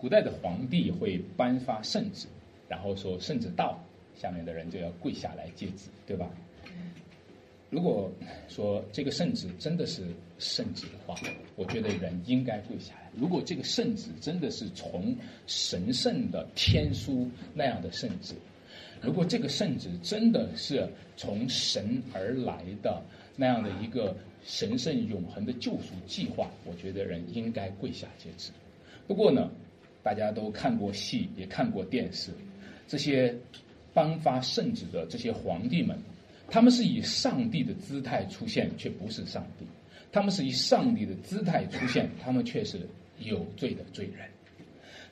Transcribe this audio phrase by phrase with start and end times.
[0.00, 2.26] 古代的皇帝会颁发圣旨，
[2.68, 3.78] 然后说圣旨到，
[4.16, 6.30] 下面的人就要跪下来接旨，对吧？
[7.68, 8.10] 如果
[8.48, 10.02] 说这个圣旨真的是
[10.38, 11.14] 圣旨的话，
[11.54, 13.10] 我觉得人应该跪下来。
[13.14, 15.14] 如果这个圣旨真的是从
[15.46, 18.34] 神圣的天书那样的圣旨，
[19.02, 23.02] 如果这个圣旨真的是从神而来的
[23.36, 28.50] 那样的一个神圣永恒的救赎计划，我觉得人应该跪下接旨。
[29.06, 29.50] 不过呢，
[30.02, 32.30] 大家都看过戏，也看过电视，
[32.88, 33.34] 这些
[33.92, 35.98] 颁发圣旨的这些皇帝们。
[36.52, 39.64] 他们是以上帝的姿态出现，却不是上帝；
[40.10, 42.80] 他们是以上帝的姿态出现，他们却是
[43.20, 44.28] 有罪的罪人。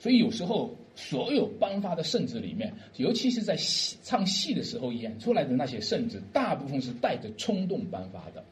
[0.01, 8.45] 所以有时候，所有颁发的圣旨里面，尤其是在戏唱戏的时候演出来的那些圣旨，大部分是带着冲动颁发的。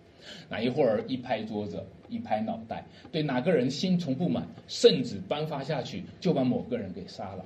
[0.48, 7.44] 那一会儿一拍桌子，一拍脑袋，对哪个人心存不满，圣旨颁发下去，就把某个人给杀了。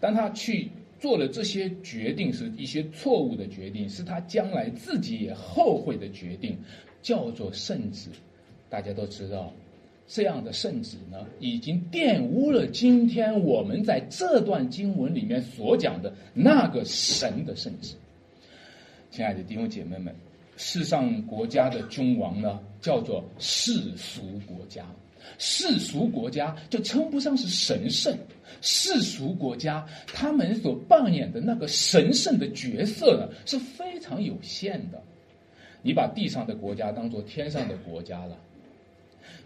[0.00, 0.68] 当他去。
[1.00, 6.58] 做了这些决定是一些错误的决定，是他将来自己也后悔的决定，
[7.00, 8.10] 叫做圣旨。
[8.68, 9.52] 大家都知道，
[10.08, 17.94] 这样的圣旨呢，已经玷污了今天我们在这段经文里面所讲的那个神的圣旨。
[19.12, 20.12] 亲爱的弟兄姐妹们，
[20.58, 24.84] 世上国家的君王呢，叫做世俗国家。
[25.38, 28.16] 世俗国家就称不上是神圣，
[28.60, 35.00] 世俗国家他们所扮演的那个神圣的角色呢是非常有限的。
[35.80, 38.36] 你把地上的国家当做天上的国家了，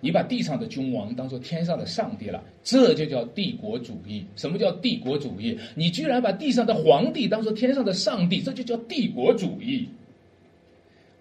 [0.01, 4.25] 你把地上的君王当做天上的上帝了，这就叫帝国主义。
[4.35, 5.59] 什么叫帝国主义？
[5.75, 9.87] 你居然把地上的皇帝当做天上的上帝，这就叫帝国主义。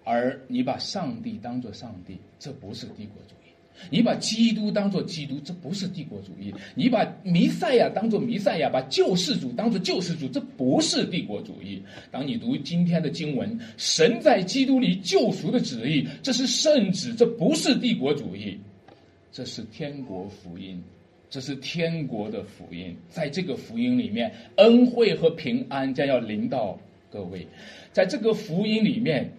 [0.04, 3.52] 而你把上帝当做上帝，这不是帝国主义。
[3.90, 11.82] 你把基督当做基督，这不是帝国主义；你把弥赛亚当做弥赛亚，把救世主当做救世主，这不是帝国主义。
[12.10, 18.58] 当你读今天的经文，神在基督里救赎的旨意，这是圣旨，这不是帝国主义，
[19.32, 20.80] 这是天国福音，
[21.30, 22.94] 这是天国的福音。
[23.08, 26.78] 在这个福音里面，恩惠和平安将要临到
[27.10, 27.44] 各位。
[27.90, 29.32] 在这个福音里面，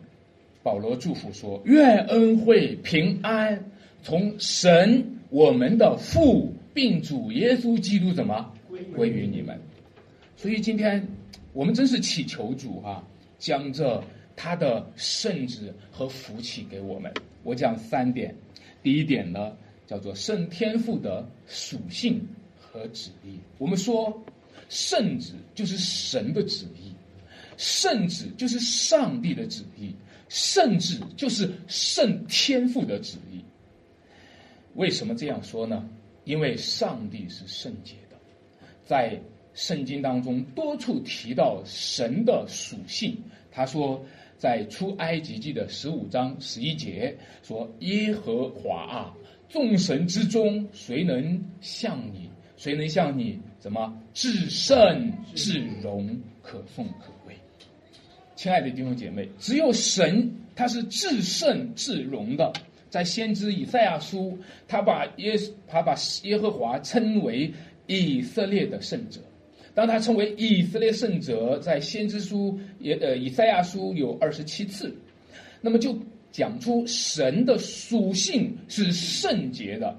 [0.63, 3.69] 保罗祝福说：愿恩惠平安。
[4.01, 8.53] 从神我们的父并主耶稣基督怎么
[8.95, 9.57] 归于你们？
[10.35, 11.07] 所以今天
[11.53, 13.01] 我们真是祈求主啊，
[13.39, 14.03] 将这
[14.35, 17.13] 他的圣旨和福气给我们。
[17.43, 18.35] 我讲三点，
[18.81, 19.55] 第一点呢
[19.87, 22.21] 叫做圣天赋的属性
[22.59, 23.37] 和旨意。
[23.57, 24.21] 我们说
[24.67, 26.91] 圣旨就是神的旨意，
[27.55, 29.95] 圣旨就是上帝的旨意，
[30.33, 33.39] 圣旨就是圣天父的旨意。
[34.73, 35.87] 为什么这样说呢？
[36.23, 38.17] 因为上帝是圣洁的，
[38.83, 39.21] 在
[39.53, 43.15] 圣经当中多处提到神的属性。
[43.51, 44.03] 他说，
[44.35, 49.15] 在出埃及记的十五章十一节说：“耶和华啊，
[49.47, 52.27] 众神之中，谁能像你？
[52.57, 53.39] 谁能像你？
[53.59, 57.12] 怎么至圣至荣，可颂可？”
[58.35, 62.51] 亲爱的弟兄姐妹，只有神他是至圣至荣的。
[62.89, 65.33] 在先知以赛亚书，他把耶
[65.67, 67.51] 他把耶和华称为
[67.87, 69.19] 以色列的圣者。
[69.73, 74.95] 当他称为以色列圣者，在先知书也呃以赛亚书有二十七次，
[75.59, 75.97] 那么就
[76.31, 79.95] 讲出神的属性是圣洁的。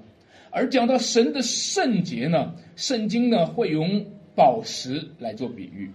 [0.49, 5.91] 而讲到神的圣洁呢，圣经呢会用宝石来做比喻。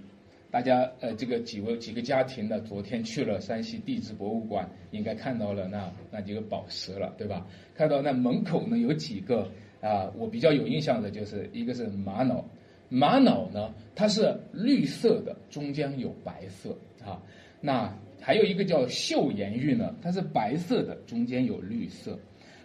[0.51, 7.47] 大家呃，这个几位几个家庭呢，昨天去了山西地质博物馆，应该看到了那那几个宝石了，对吧？
[7.75, 9.49] 看到那门口呢有几个
[9.81, 12.45] 啊，我比较有印象的就是一个是玛瑙，
[12.89, 17.23] 玛瑙呢它是绿色的，中间有白色啊。
[17.61, 22.19] 那还有一个叫岫岩玉呢，它是白色的，中间有绿色。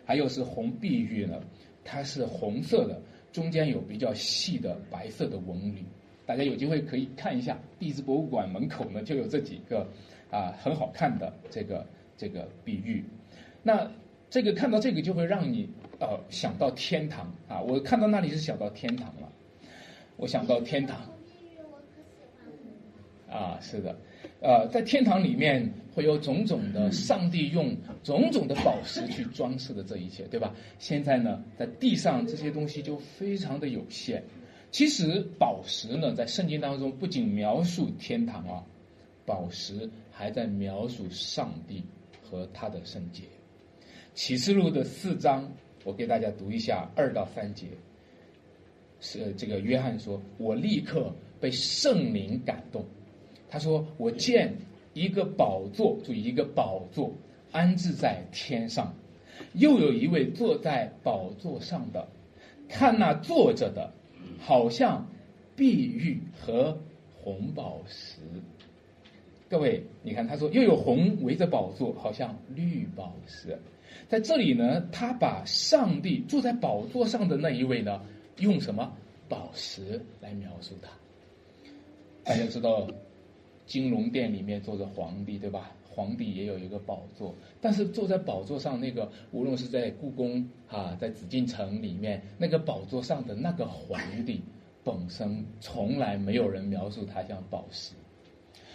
[0.08, 1.42] 还有是红碧玉呢，
[1.84, 5.86] 它是红色的，中间有比较细的白色的纹理。
[6.26, 9.88] 大家有机会可以看一下地质博物馆门口呢，就有这几个
[10.32, 11.86] 啊很好看的这个
[12.18, 13.04] 这个比喻。
[13.64, 13.90] 那
[14.30, 15.70] 这个看到这个就会让你
[16.00, 17.62] 呃想到天堂啊！
[17.62, 19.32] 我看到那里是想到天堂了，
[20.18, 21.00] 我想到天堂。
[23.28, 23.96] 啊，是的，
[24.40, 30.54] 呃，在天堂里面会有种种的上帝用种种的宝石去装饰的这一切，对吧？
[30.80, 34.24] 现在呢，在地上这些东西就非常的有限。
[34.76, 38.62] 其实宝石呢，在圣经当中不仅描述天堂啊，
[39.26, 41.82] 宝石还在描述上帝
[42.22, 43.24] 和他的圣洁。
[44.16, 45.50] 启示录的四章，
[45.86, 47.68] 我给大家读一下二到三节。
[49.00, 52.84] 是这个约翰说，我立刻被圣灵感动。
[53.48, 54.54] 他说，我见
[54.92, 57.14] 一个宝座，注意一个宝座
[57.54, 58.94] 安置在天上，
[59.54, 62.10] 又有一位坐在宝座上的，
[62.68, 63.94] 看那坐着的，
[64.40, 65.08] 好像
[65.56, 66.78] 碧玉和
[67.22, 68.20] 红宝石。
[69.48, 73.60] 各位，你看，他说又有红围着宝座，好像绿宝石。
[74.10, 78.02] 在这里呢，他把上帝坐在宝座上的那一位呢，
[78.40, 78.92] 用什么
[79.30, 80.90] 宝石来描述他？
[82.24, 82.88] 大家知道，
[83.66, 85.72] 金龙殿里面坐着皇帝，对吧？
[85.96, 94.42] 皇帝也有一个宝座，但是坐在宝座上那个，无论是在故宫啊，在紫禁城里面那个宝座上的那个皇帝
[94.84, 97.94] 本身，从来没有人描述他像宝石。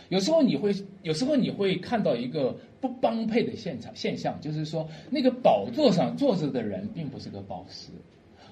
[0.08, 7.92] 有时候你会，有时候你会看到一个不般配的现场现象，就是说那个宝座上坐着的人并不是个宝石，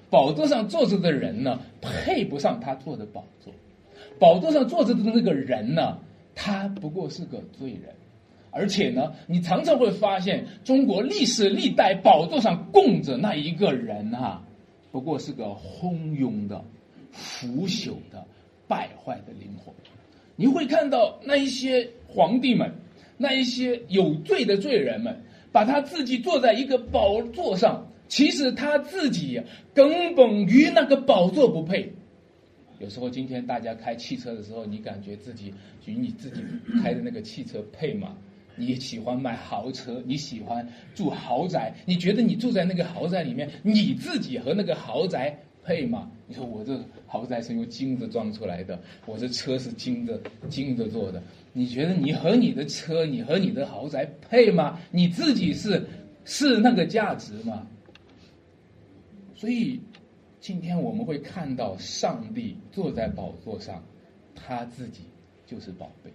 [0.09, 3.51] 宝座上坐着的人呢配不上他坐的宝座，
[4.19, 5.97] 宝座上坐着的那个人呢，
[6.33, 7.93] 他不过是个罪人，
[8.51, 14.41] 而且呢，你常常会发现中国历史历代宝座上供着那一个人啊，
[14.91, 16.63] 不过是个昏庸的、
[17.11, 18.25] 腐朽的、
[18.67, 19.73] 败坏的灵魂。
[20.35, 22.71] 你会看到那一些皇帝们，
[23.17, 29.41] 那一些有罪的罪人们，把他自己坐在一个宝座上，其实他自己
[29.73, 31.91] 根本与那个宝座不配。
[32.79, 35.53] 有时候今天大家开汽车的时候，你感觉自己
[35.85, 36.41] 与你自己
[36.81, 38.15] 开的那个汽车配吗？
[38.59, 45.35] 你喜欢买豪车，你喜欢住豪宅，你觉得你住在那个豪宅里面，你自己和那个豪宅？
[45.61, 46.09] 配吗？
[46.25, 50.19] 你说我这豪宅是用金子装出来的，我这车是金的
[50.49, 51.21] 金子做的。
[51.53, 54.79] 你觉得你和你的车，你和你的豪宅配吗？
[54.89, 55.85] 你自己是
[56.25, 57.67] 是那个价值吗？
[59.35, 59.79] 所以
[60.39, 63.83] 今天我们会看到上帝坐在宝座上，
[64.33, 65.03] 他自己
[65.45, 66.09] 就是宝贝，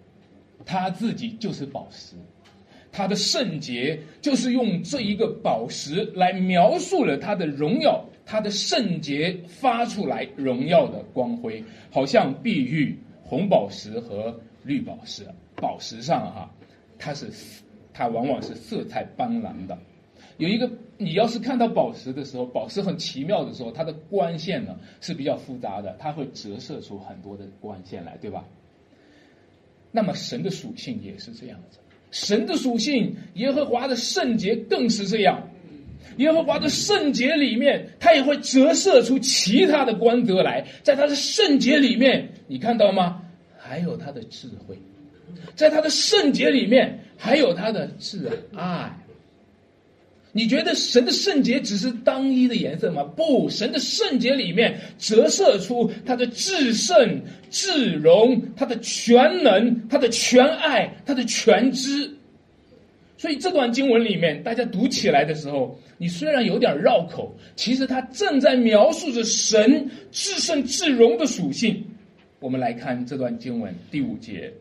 [0.64, 2.16] 他自己就是宝石，
[2.96, 8.04] 他的圣洁就是用这一个宝石来描述了他的荣耀。
[8.24, 15.26] 他的圣洁发出来荣耀的光辉，好像碧玉、红宝石和绿宝石。
[15.56, 16.50] 宝石上哈，
[16.98, 17.30] 它是
[17.92, 19.76] 它往往是色彩斑斓的。
[20.38, 28.44] 有一个，你要是看到宝石的时候，宝石很奇妙的时候，它的光线呢是比较复杂的，它会折射出很多的光线来，对吧？
[29.92, 31.78] 那么神的属性也是这样子，
[32.14, 35.50] 神的属性，耶和华的圣洁更是这样。
[36.18, 40.64] 耶和华的圣洁里面，他也会折射出其他的光德来。
[40.84, 43.20] 在他的圣洁里面，你看到吗？
[43.58, 44.78] 还有他的智慧，
[45.56, 48.96] 在他的圣洁里面，还有他的挚爱。
[50.36, 53.04] 你觉得神的圣洁只是单一的颜色吗？
[53.04, 62.10] 不，神的圣洁里面折射出他的至圣、至荣、他的全能、他的全爱、他的全知。
[63.16, 71.80] 所以这段经文里面，大家读起来的时候，你虽然有点绕口，其实他正在描述着神至圣至荣的属性。
[72.40, 74.52] 我们来看这段经文第五节，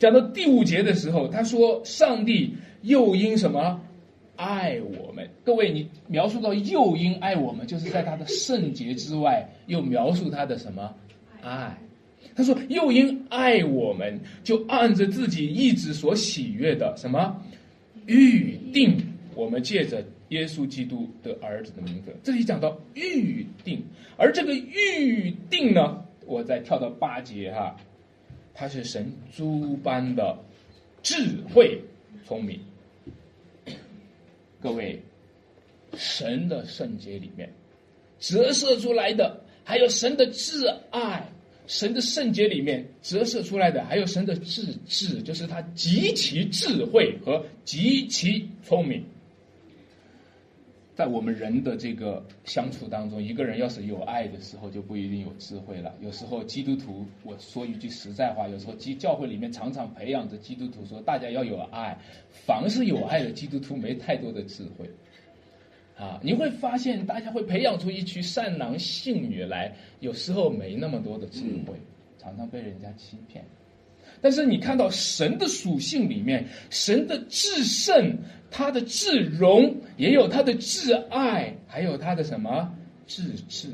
[0.00, 2.52] 讲到第五节的时候，他说：“上帝
[2.82, 3.80] 又因什么
[4.36, 10.94] 爱我们？”各位，你描述到又因爱我们，就是在他的圣洁之外，又描述他的什么
[11.42, 11.76] 爱？
[12.34, 17.34] 他说：“又因爱我们，就按着自己意志所喜悦的什么
[18.04, 18.94] 预定，
[19.34, 22.14] 我们借着耶稣基督的儿子的名字。
[22.22, 23.82] 这里讲到预定，
[24.18, 27.74] 而这个预定呢，我再跳到八节哈，
[28.52, 30.36] 它是神诸般的
[31.02, 31.80] 智慧
[32.26, 32.60] 聪明。
[34.66, 35.00] 各位，
[35.96, 37.48] 神的圣洁里面
[38.18, 41.24] 折射出来的，还有神的挚爱。”
[41.68, 49.04] 神的圣洁里面折射出来的，还有神的智智，就是他极其智慧和极其聪明。
[50.96, 55.94] 在我们人的这个相处当中，一个人要是有爱的时候，就不一定有智慧了。
[56.00, 61.98] 有时候基督徒，我说一句实在话，有时候基教会里面常常培养着基督徒说，大家要有爱。
[62.30, 64.90] 凡是有爱的基督徒，没太多的智慧。
[65.98, 71.74] 啊，你会发现，大家会培养出一群善男信女来，有时候没那么多的智慧，
[72.18, 73.44] 常常被人家欺骗。
[74.22, 78.16] 但是你看到神的属性里面，神的至圣，
[78.50, 82.74] 他的至荣，也有他的至爱，还有他的什么
[83.06, 83.68] 至智，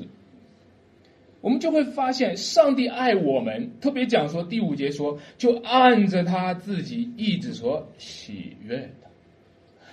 [1.41, 9.09] 我们就会发现，上帝爱我们，特别讲说第五节说，就按着他自己意志所喜悦的。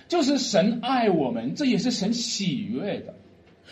[0.08, 3.14] 就是神爱我们，这也是神喜悦的。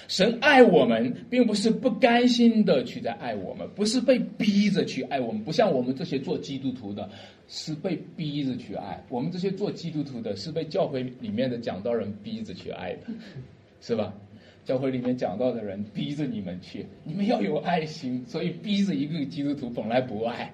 [0.07, 7.11] 神爱我们，并不是不甘心的去在爱我们，不是被逼着去爱我们，不像我们这些做基督徒的，
[7.49, 9.03] 是被逼着去爱。
[9.09, 13.01] 我们这些做基督徒的，是被教会里面的讲道人逼着去爱的，
[13.81, 14.15] 是吧？
[14.65, 20.53] 教会里面讲道的人逼着你们去，你们要有爱心，所以逼着一个基督徒本来不爱，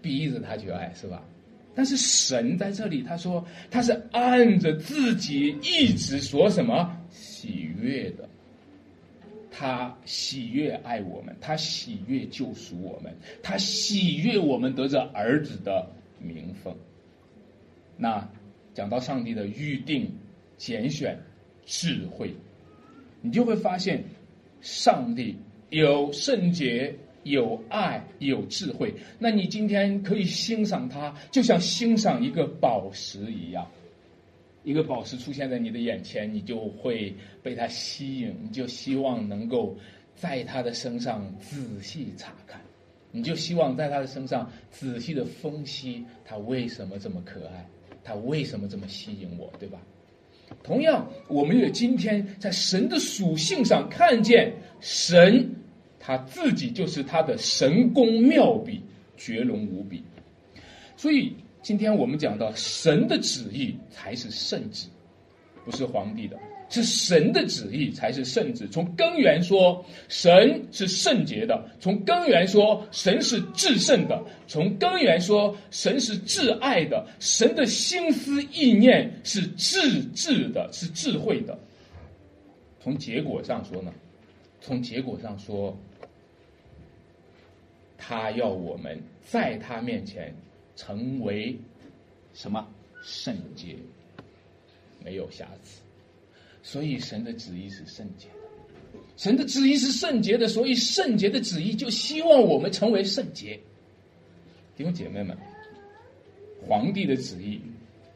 [0.00, 1.20] 逼着他去爱，是吧？
[1.74, 8.28] 但是神在这里，他说他是按着自己一直说什么喜悦的。
[9.50, 16.74] 他喜悦爱我们，他喜悦救赎我们，他喜悦我们得着儿子的名分。
[17.96, 18.28] 那
[18.72, 20.10] 讲到上帝的预定、
[20.56, 21.18] 拣选、
[21.66, 22.34] 智慧，
[23.20, 24.04] 你就会发现，
[24.60, 25.36] 上帝
[25.68, 28.94] 有圣洁、有爱、有智慧。
[29.18, 33.66] 那你今天可以欣赏他，就像欣赏一个宝石一样。
[34.62, 39.74] 一个宝石出现在你的眼前，你就会被它吸引，你就希望能够
[40.14, 42.60] 在他的身上仔细查看，
[43.10, 47.66] 你就希望在他的身上仔细的分析他为什么这么可爱，
[48.04, 49.80] 他为什么这么吸引我，对吧？
[50.62, 55.48] 同样，我们也今天在神的属性上看见神
[55.98, 58.82] 他自己就是他的神功妙笔，
[59.16, 60.02] 绝伦无比，
[60.96, 61.34] 所以。
[61.62, 64.86] 今天我们讲到神的旨意才是圣旨，
[65.64, 66.38] 不是皇帝的，
[66.70, 68.66] 是神的旨意才是圣旨。
[68.68, 77.06] 从根源说，神是圣洁的；从根源说，神是至圣的；从根源说，神是至爱的。
[77.18, 81.58] 神的心思意念是至智的，是智慧的。
[82.82, 83.92] 从结果上说呢？
[84.62, 85.76] 从结果上说，
[87.98, 90.34] 他要我们在他面前。
[90.80, 91.54] 成为
[92.32, 92.66] 什么
[93.02, 93.76] 圣洁，
[95.04, 95.82] 没有瑕疵，
[96.62, 98.98] 所以神的旨意是圣洁的。
[99.14, 103.60] 神的旨意是圣洁的，所以圣洁的旨意就希望我们成为圣洁。
[104.74, 105.36] 弟兄姐妹们，
[106.66, 107.60] 皇帝的旨意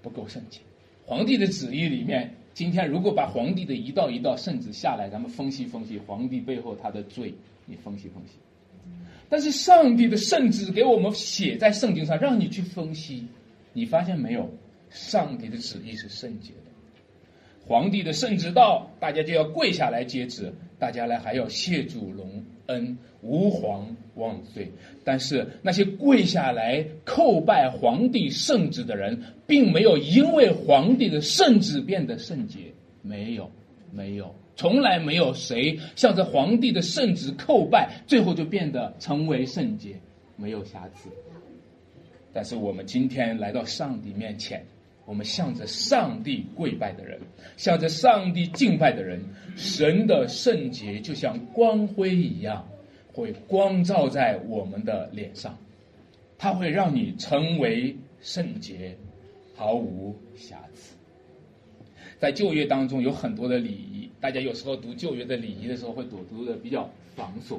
[0.01, 0.61] 不够圣洁。
[1.05, 7.35] 皇帝的旨意里面，今天如果把皇帝的一道一道圣旨下来，咱们分析分析皇帝背后他的罪，
[7.67, 8.39] 你分析分析。
[9.29, 13.27] 但是上帝的圣旨给我们写在圣经上，让你去分析，
[13.73, 14.49] 你发现没有？
[14.91, 16.71] 上帝的旨意是圣洁的。
[17.67, 24.71] 皇帝的圣旨到，大家就要跪下来接旨，大家来还要谢主隆恩，吾皇万岁。
[25.03, 32.61] 但是那些跪下来叩拜皇帝圣旨的人，并没有因为皇帝的圣旨变得圣洁，
[33.03, 33.51] 没有，
[33.91, 34.35] 没有。
[34.57, 39.97] 从来没有谁向着皇帝的圣旨叩拜，最后就变得成为圣洁，
[40.37, 41.09] 没有瑕疵。
[42.33, 44.65] 但是我们今天来到上帝面前，
[45.07, 47.21] 我们向着上帝跪拜的人，
[47.57, 49.21] 向着上帝敬拜的人，
[49.57, 52.67] 神的圣洁就像光辉一样，
[53.13, 55.57] 会光照在我们的脸上，
[56.39, 58.97] 它会让你成为圣洁，
[59.55, 60.95] 毫无瑕疵。
[62.19, 63.94] 在旧约当中有很多的礼仪。
[64.25, 67.59] 大家有时候读旧约的礼仪的时候，会读读的比较繁琐，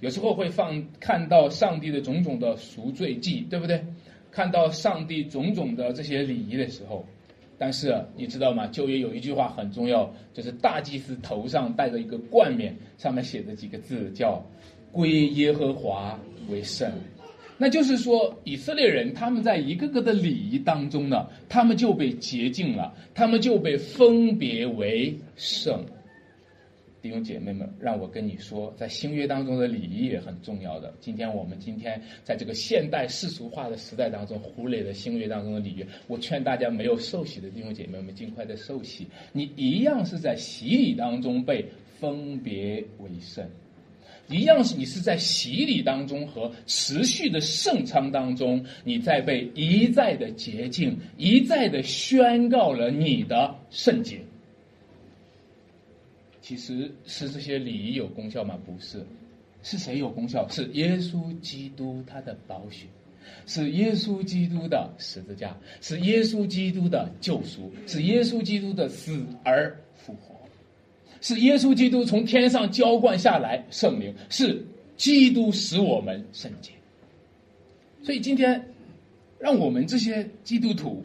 [0.00, 3.80] 有时候会放看到上帝的种种的赎罪祭，对不对？
[4.32, 7.06] 看到上帝种种的这些礼仪的时候，
[7.56, 8.66] 但是你知道吗？
[8.66, 14.44] 旧约有一句话很重要，就是大祭司头上戴着一个冠冕，上面写着几个字，叫
[14.90, 16.18] “归耶和华
[16.50, 16.90] 为圣”。
[17.64, 25.82] 那就是说，以色列人他们在一个个的礼仪当中呢，他们就被洁净了，他们就被分别为圣。
[27.00, 30.92] 弟兄姐妹们，让我跟你说，在新约当中的礼仪也很重要的。
[31.00, 35.86] 今天我们今天在这个现代世俗化的时代当中，忽略了新约当中的礼仪。
[36.06, 41.64] 我劝大家没有受洗的弟兄姐妹们，尽快的受洗，你一样是在洗礼当中被
[41.98, 43.42] 分别为圣。
[44.28, 54.20] 一样是你是在洗礼当中和持续的圣餐当中，你在被一再的洁净，一再的宣告了你的圣洁。
[56.40, 58.58] 其实是这些礼仪有功效吗？
[58.64, 59.04] 不是，
[59.62, 60.48] 是谁有功效？
[60.48, 62.86] 是耶稣基督他的宝血，
[63.46, 69.78] 是耶稣基督的十字架，是耶稣基督的救赎，是耶稣基督的死而。
[71.24, 74.62] 是耶稣基督从天上浇灌下来圣灵，是
[74.94, 76.70] 基督使我们圣洁。
[78.02, 78.62] 所以今天，
[79.38, 81.02] 让我们这些基督徒，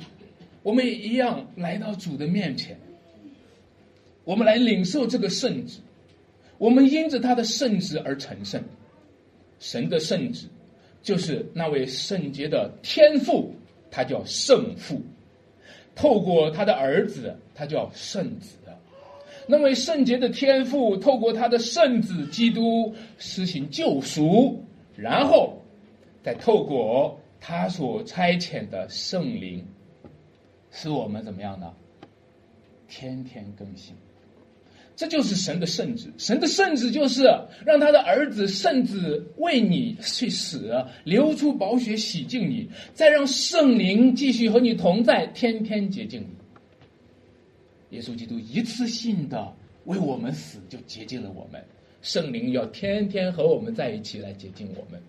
[0.61, 2.77] 我们也一样来到主的面前，
[4.25, 5.79] 我们来领受这个圣旨。
[6.57, 8.61] 我们因着他的圣旨而成圣。
[9.61, 10.47] 神的圣旨，
[11.01, 13.53] 就是那位圣洁的天父，
[13.89, 14.97] 他叫圣父；
[15.95, 18.57] 透过他的儿子，他叫圣子。
[19.51, 24.63] 那位圣洁的天父透过他的圣子基督施行救赎，
[24.95, 25.59] 然后
[26.21, 29.65] 再透过他所差遣的圣灵，
[30.69, 31.73] 使我们怎么样呢？
[32.87, 33.95] 天天更新。
[34.95, 37.23] 这就是神的圣旨，神的圣旨就是
[37.65, 46.38] 让他的儿子圣子为你去死，流出宝血洗净你，再让圣灵继续和你同在，天天洁净你。
[47.89, 49.53] 耶稣基督一次性的
[49.85, 51.63] 为我们死，就洁净了我们。
[52.01, 55.01] 圣灵要天天和我们在一起来洁净我们。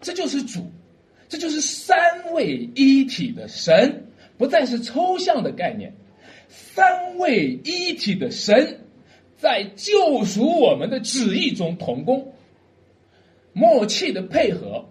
[0.00, 0.70] 这就是主，
[1.28, 4.04] 这就是三位一体的神，
[4.38, 5.92] 不再是抽象的概念。
[6.48, 8.80] 三位一体的神
[9.36, 12.32] 在救赎我们的旨意中同工，
[13.52, 14.88] 默契的配合，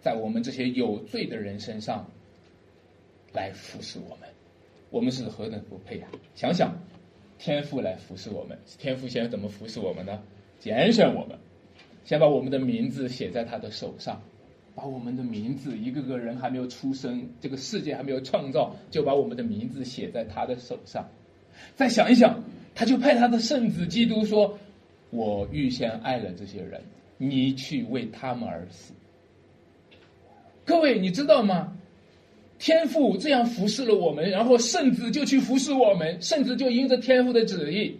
[0.00, 2.10] 在我们这些有罪的人身上
[3.32, 4.28] 来服侍我们，
[4.90, 6.08] 我们是何等不配啊！
[6.34, 6.74] 想想，
[7.38, 10.22] 天父来服侍我们，天父先怎么服侍我们呢？
[10.58, 11.38] 拣选我们，
[12.04, 14.20] 先把我们的名字写在他的手上。
[14.74, 21.08] 把我们的名字，一个个人还没有出生，这个世界还没有创造，就把我们的名字写在他的手上。
[21.74, 22.44] 再想一想，
[22.76, 24.56] 他就派他的圣子基督说
[25.10, 26.80] ：“我预先爱了这些人，
[27.16, 28.94] 你去为他们而死。”
[30.64, 31.76] 各位，你知道吗？
[32.58, 37.96] 天父这样服侍了我们，然后圣子就去服侍我们，圣子就因着天父的旨意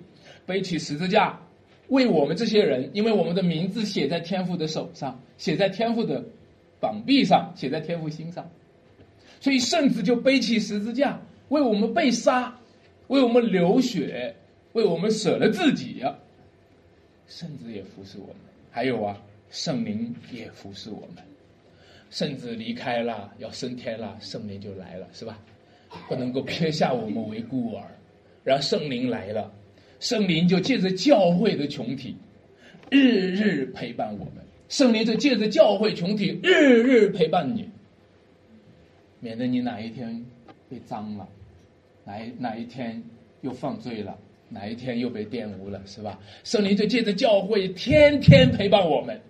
[0.47, 1.41] 背起十字架，
[1.89, 6.25] 为我们这些人，因为我们的名字写在天父的手上，写在天父的。
[6.81, 8.49] 膀臂上写在天父心上，
[9.41, 12.57] 所以圣子就背起十字架，为我们被杀，
[13.09, 14.33] 为我们流血，
[14.75, 16.17] 为我们舍了自己呀。
[17.27, 18.37] 圣子也服侍我们，
[18.71, 21.25] 还有啊，圣灵也服侍我们。
[22.11, 25.39] 圣子离开了，要升天了，圣灵就来了，是吧？
[26.09, 27.83] 不能够撇下我们为孤儿，
[28.45, 29.51] 然后圣灵来了，
[30.01, 32.17] 圣灵就借着教会的群体，
[32.91, 34.35] 日日陪伴我们。
[34.69, 37.69] 圣灵就借着教会群体日日陪伴你，
[39.19, 40.23] 免得你哪一天
[40.69, 41.27] 被脏了，
[42.05, 43.03] 哪一哪一天
[43.41, 44.19] 又犯罪了，
[44.51, 46.19] 哪一天又被玷污了，是吧？
[46.45, 49.21] 圣灵就借着教会天天陪伴我们。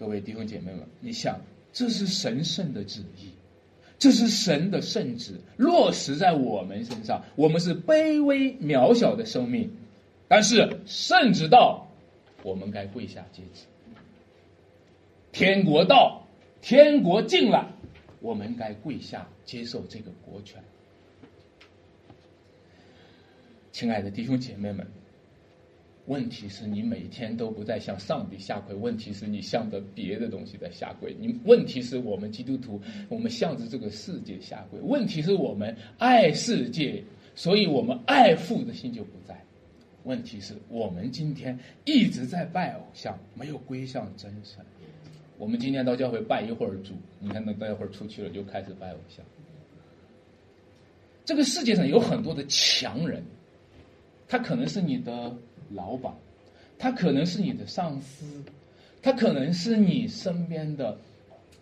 [0.00, 1.38] 各位弟兄姐妹们，你想，
[1.74, 3.28] 这是神圣的旨意，
[3.98, 7.22] 这是神的圣旨落实在我们身上。
[7.36, 9.70] 我们是卑微渺小的生命，
[10.26, 11.86] 但是圣旨到。
[12.42, 13.66] 我们该跪下接旨。
[15.32, 16.26] 天国到，
[16.62, 17.66] 天国进来，
[18.20, 20.64] 我们该跪下接受这个国权。
[23.70, 24.86] 亲爱的弟兄姐妹们，
[26.10, 31.14] 问题是你每天都不再向上帝下跪，问题是你向着别的东西在下跪。
[31.20, 34.80] 你问题是我们基督徒，我们向着这个世界下跪。
[34.80, 37.00] 问题是我们爱世界，
[37.36, 39.40] 所以我们爱父的心就不在。
[40.02, 44.64] 问题是我们今天一直在拜偶像，没有归向真神。
[45.38, 49.24] 我们今天到教会拜一会儿主，你看那待会儿出去了就开始拜偶像。
[51.24, 53.22] 这个世界上有很多的强人，
[54.26, 55.32] 他可能是你的
[55.74, 56.12] 老板，
[56.78, 58.24] 他可能是你的上司，
[59.02, 60.96] 他可能是你身边的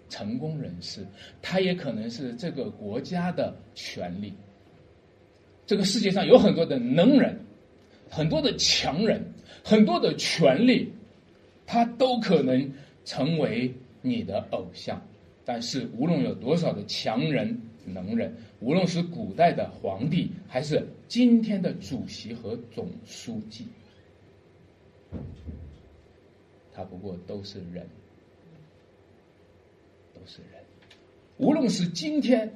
[0.08, 1.06] 成功人士，
[1.40, 4.32] 他也可能是这个国家的权力。
[5.66, 7.38] 这个世界上有很多的能人。
[8.10, 9.22] 很多的强人，
[9.62, 10.90] 很多的权力，
[11.66, 12.72] 他都可能
[13.04, 14.98] 成为你的偶像。
[15.44, 23.66] 但是，无论有多少的强人、能人，无论是古代的皇帝，还是今天的主席和总书记，
[26.74, 27.86] 他不过都是人，
[30.14, 30.62] 都是人。
[31.36, 32.52] 无论是今天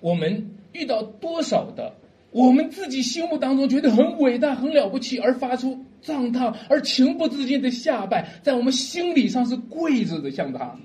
[0.00, 1.94] 我们遇到多少的。
[2.32, 10.78] 我们自己心目当中觉得很伟大、很了不起，而发出赞叹而情不自禁的下拜，在我们心理上是跪着的向他。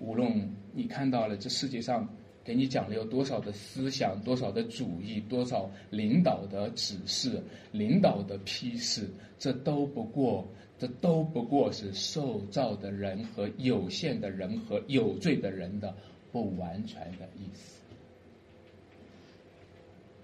[0.00, 2.08] 无论你看到了这世界上
[2.50, 9.08] 给你讲了有多少的思想、多少的主义、多少领导的指示、领导的批示，
[9.38, 10.44] 这都不过，
[10.76, 15.94] 这都不过是受造的人和有限的人和有罪的人的
[16.32, 17.80] 不完全的意思。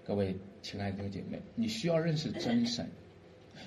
[0.03, 2.85] 各位亲爱的姐妹，你需要认识真神，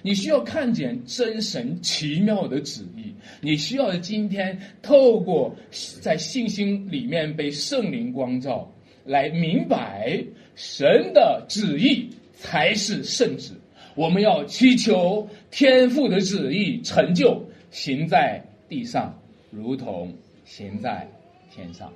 [0.03, 5.55] 你需要看见真神奇妙的旨意，你需要今天透过
[6.01, 8.73] 在信心里面被圣灵光照，
[9.05, 10.25] 来明白
[10.55, 13.53] 神的旨意才是圣旨。
[13.95, 21.07] 我们要祈求天父的旨意成就，行在地上，如同行在
[21.53, 21.93] 天上。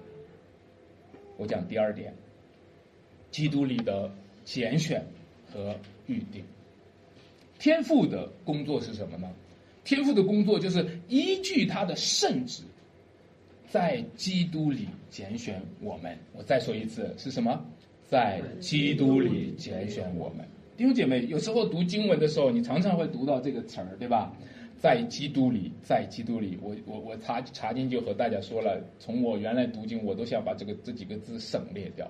[1.36, 2.12] 我讲第二点。
[3.30, 4.08] 基督里的
[4.44, 5.04] 拣选
[5.52, 5.74] 和
[6.06, 6.44] 预定。
[7.64, 9.26] 天父的工作是什么呢？
[9.84, 12.62] 天父的工作就是依据他的圣旨，
[13.70, 16.14] 在基督里拣选我们。
[16.34, 17.64] 我再说一次，是什么？
[18.04, 20.46] 在基督里拣选我们。
[20.76, 24.30] 弟兄姐妹，有时候读经文的时候，你常常会读到这个词儿，对吧？
[24.76, 26.58] 在基督里，在基督里。
[26.60, 32.06] 我我我查查经就和大家说了，从我原来读经，我都想把这个这几个字省略掉，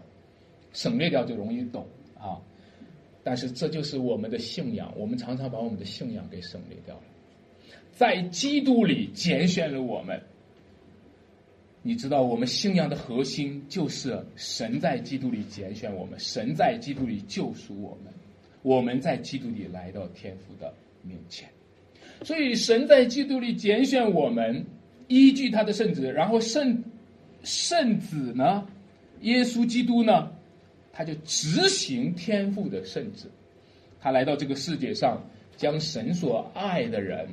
[0.72, 1.86] 省略掉就容易懂
[2.18, 2.42] 啊。
[3.24, 7.02] 但是这就是我们的信仰，我们常常把我们的信仰给省略掉了。
[7.92, 10.20] 在基督里拣选了我们，
[11.82, 18.12] 你知道，我们信仰的核心就是神在基督里拣选我们，神在基督里救赎我们。
[18.62, 21.46] 我们在基督里来到天父的面前，
[22.22, 24.64] 所以神在基督里拣选我们，
[25.06, 26.82] 依据他的圣旨，然后圣
[27.42, 28.66] 圣子呢，
[29.20, 30.32] 耶稣基督呢，
[30.94, 33.26] 他就执行天父的圣旨，
[34.00, 35.20] 他来到这个世界上，
[35.56, 37.28] 将神所爱的人，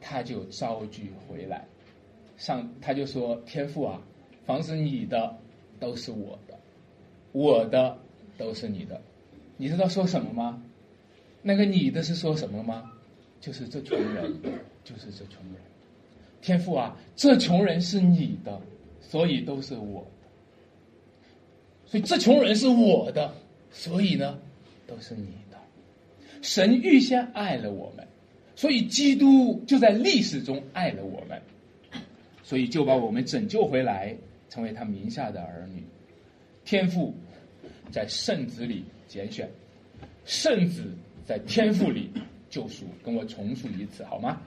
[0.00, 1.64] 他就召聚回来，
[2.36, 4.02] 上他就说：“天父啊，
[4.44, 5.38] 凡是你的
[5.78, 6.58] 都是我的，
[7.30, 7.96] 我的
[8.36, 9.00] 都是你的。”
[9.56, 10.60] 你知道说什么吗？
[11.42, 12.90] 那个你的是说什么吗？
[13.40, 14.34] 就是这穷人，
[14.82, 15.62] 就是这穷人。
[16.42, 18.60] 天父啊，这穷人是你的，
[19.00, 20.04] 所以都是我。
[21.86, 23.34] 所以这穷人是我的，
[23.70, 24.38] 所以呢，
[24.86, 25.58] 都是你的。
[26.42, 28.06] 神预先爱了我们，
[28.54, 31.40] 所以基督就在历史中爱了我们，
[32.42, 34.14] 所以就把我们拯救回来，
[34.50, 35.82] 成为他名下的儿女。
[36.64, 37.14] 天父
[37.90, 38.84] 在圣子里。
[39.08, 39.48] 拣选，
[40.24, 40.82] 圣子
[41.24, 42.10] 在天赋里
[42.50, 44.42] 救赎，跟我重述一次好吗？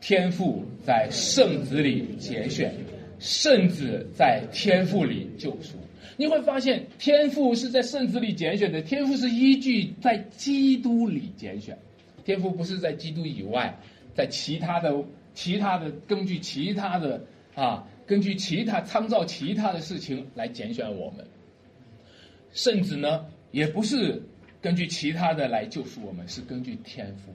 [0.00, 2.74] 天赋在圣子里拣选，
[3.18, 5.76] 圣子在天赋里救赎。
[6.16, 11.76] 你会发现，天赋是在圣子里拣选的，天赋是依据在基督里拣选，
[12.24, 13.78] 天赋不是在基督以外，
[14.14, 14.92] 在其他的、
[15.34, 21.24] 其他的根据其他的啊，根据其他参照其他的事情来拣选我们。
[22.52, 23.24] 圣子呢？
[23.50, 24.22] 也不是
[24.60, 27.32] 根据其他的来救赎我们，是根据天赋。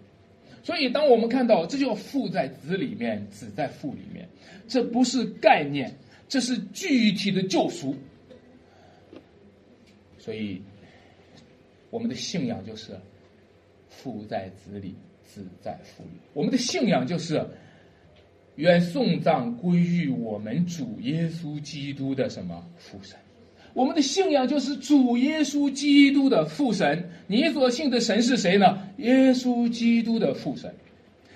[0.62, 4.28] 所以，当我们看到这叫父在子里面，子在父里面，
[4.68, 5.94] 这不是概念，
[6.30, 7.96] 这是具体的救赎。
[10.24, 10.62] 所以，
[11.90, 12.98] 我们的信仰就是
[13.90, 16.12] 父在子里，子在父里。
[16.34, 17.46] 我们的信仰就是
[18.56, 23.18] 愿送葬归于我们主耶稣基督的什么父神。
[23.74, 27.10] 我们的信仰就是主耶稣基督的父神。
[27.28, 28.88] 你所信的神是谁呢？
[29.00, 30.74] 耶稣基督的父神。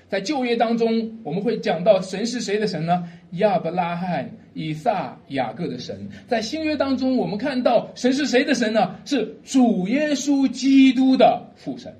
[0.09, 3.07] 在旧约当中，我们会讲到神是谁的神呢？
[3.31, 6.09] 亚伯拉罕、以撒、雅各的神。
[6.27, 8.99] 在新约当中，我们看到神是谁的神呢？
[9.05, 11.93] 是主耶稣基督的父神。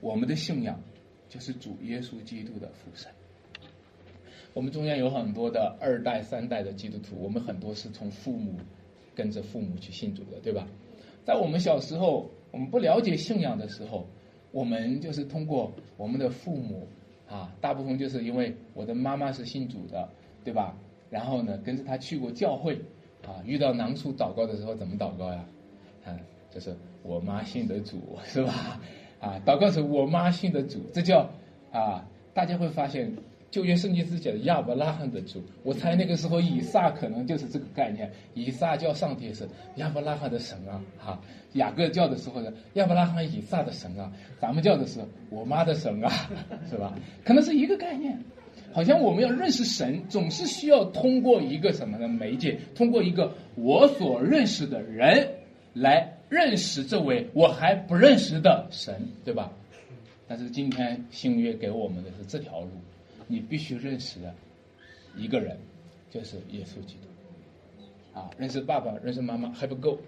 [0.00, 0.80] 我们的信仰
[1.28, 3.10] 就是主耶稣基督的父神。
[4.54, 8.54] 我们中间有很多的二代、三代的基督徒，我们很多是从父母。
[9.16, 10.68] 跟着父母去信主的，对吧？
[11.24, 14.06] 在我们小时候，我们不了解信仰的时候，
[14.56, 16.88] 我们就是通过我们的父母
[17.28, 20.08] 啊，大部分就是因为我的妈妈是信主的，
[20.42, 20.74] 对吧？
[21.10, 22.80] 然后呢，跟着他去过教会
[23.22, 25.44] 啊，遇到难处祷告的时候怎么祷告呀？
[26.06, 26.16] 啊，
[26.50, 28.80] 就是我妈信的主，是吧？
[29.20, 31.28] 啊，祷告时我妈信的主，这叫
[31.70, 33.14] 啊，大家会发现。
[33.50, 38.10] 旧约圣经是讲亚伯拉罕的主，我猜那个时候以撒可能就是这个概念。
[38.34, 41.20] 以撒叫上帝是亚伯拉罕的神啊，哈，
[41.54, 46.10] 雅各叫的时候呢，亚伯拉罕以撒的神啊，咱们叫的是我妈的神啊，
[46.68, 46.92] 是吧？
[47.24, 48.18] 可能是一个概念。
[48.72, 55.26] 好像我们要认识神，总是需要通过一个什么的媒介，通过一个我所认识的人
[55.72, 59.50] 来认识这位我还不认识的神，对吧？
[60.28, 62.68] 但是今天新约给我们的是这条路。
[63.26, 64.34] 你必须认识的
[65.16, 65.58] 一个人，
[66.10, 68.18] 就是耶稣基督。
[68.18, 69.98] 啊，认识爸爸、认识妈妈还不够，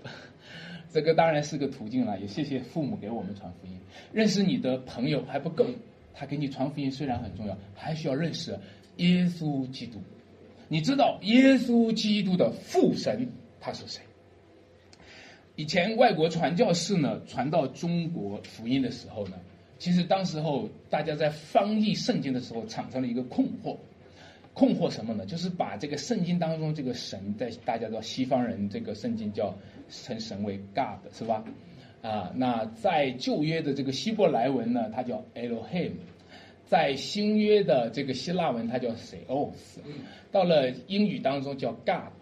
[0.90, 2.18] 这个当然是个途径了。
[2.18, 3.72] 也谢谢父母给我们传福音。
[4.12, 5.66] 认识你的朋友还不够，
[6.14, 8.59] 他给你传福音虽然很重要，还需要认识
[8.96, 10.00] 耶稣基督。
[10.68, 13.28] 你知道耶稣基督的父神
[13.61, 14.02] 他是谁？
[15.57, 19.37] 以前外国传教士呢传到中国福音的时候呢？
[19.79, 23.77] 其实当时候大家在翻译圣经的时候产生了一个困惑，
[24.53, 25.25] 困惑什么呢？
[25.25, 29.55] 就是把这个圣经当中这个神，在大家知道西方人这个圣经叫
[29.88, 31.45] 称神为 God 是吧？
[32.03, 35.93] 啊，那在旧约的这个希伯来文呢，它叫 Elohim，
[36.67, 39.79] 在新约的这个希腊文它叫 Theos，
[40.33, 42.12] 到了英语当中叫 God。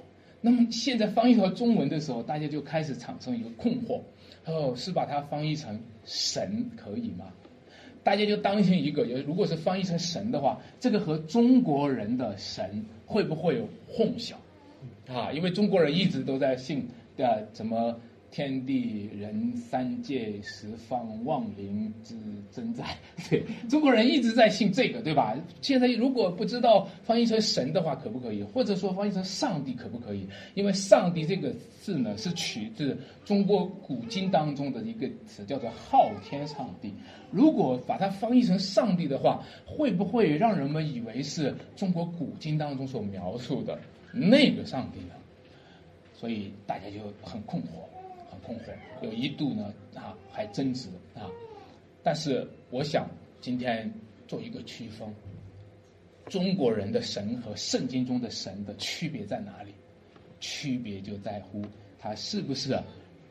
[0.42, 4.02] 那么现在翻译成中文的时候，大家就开始产生一个困惑：
[4.44, 7.32] 哦，是把它翻译成神可以吗？
[8.06, 14.34] 大家就当心一个，如果是翻译成神的话，这个和中国人的神会不会有混淆？
[15.12, 17.98] 啊，因为中国人一直都在信的怎么？
[18.36, 22.14] 天地人三界十方万灵之
[22.52, 22.84] 真在，
[23.30, 25.34] 对中国人一直在信这个，对吧？
[25.62, 28.42] 现在如果不知道翻译成神的话，可不可以？
[28.42, 30.28] 或者说翻译成上帝，可不可以？
[30.52, 32.94] 因为上帝这个字呢，是取自
[33.24, 36.92] 中国古今当中的一个词，叫做昊天上帝。
[37.30, 43.78] 如果把它翻译成上帝的话，会不会让人们以为是中国古今当中所描述的
[44.12, 45.14] 那个上帝呢？
[46.12, 47.66] 所以大家就很困惑。
[48.30, 51.30] 很困惑，有一度呢啊还争执啊，
[52.02, 53.08] 但是我想
[53.40, 53.92] 今天
[54.28, 55.08] 做一个区分，
[56.26, 59.72] 中国人的神和圣经中的神的区别在哪里？
[60.38, 61.62] 区别就在乎
[61.98, 62.78] 他是不是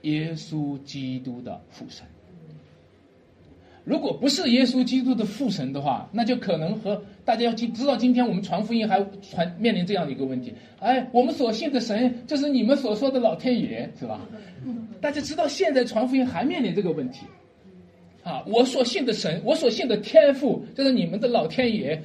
[0.02, 2.06] 耶稣基督的父神。
[3.84, 14.22] 如果不是耶稣基督的父神的话，那就可能和大家要知知道，今天我们传福音还传面临这样的一个问题：哎，我们所信的神就是你们所说的老天爷，是吧？
[15.02, 17.26] 大家知道，现在传福音还面临这个问题，
[18.24, 22.00] 啊，我所信的神，我所信的天父，就是你们的老天爷，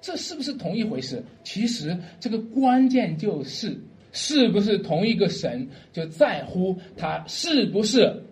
[0.00, 1.22] 这是不是同一回事？
[1.42, 3.76] 其实这个关键就是，
[4.12, 8.22] 是不是同一个神，就在乎他是不是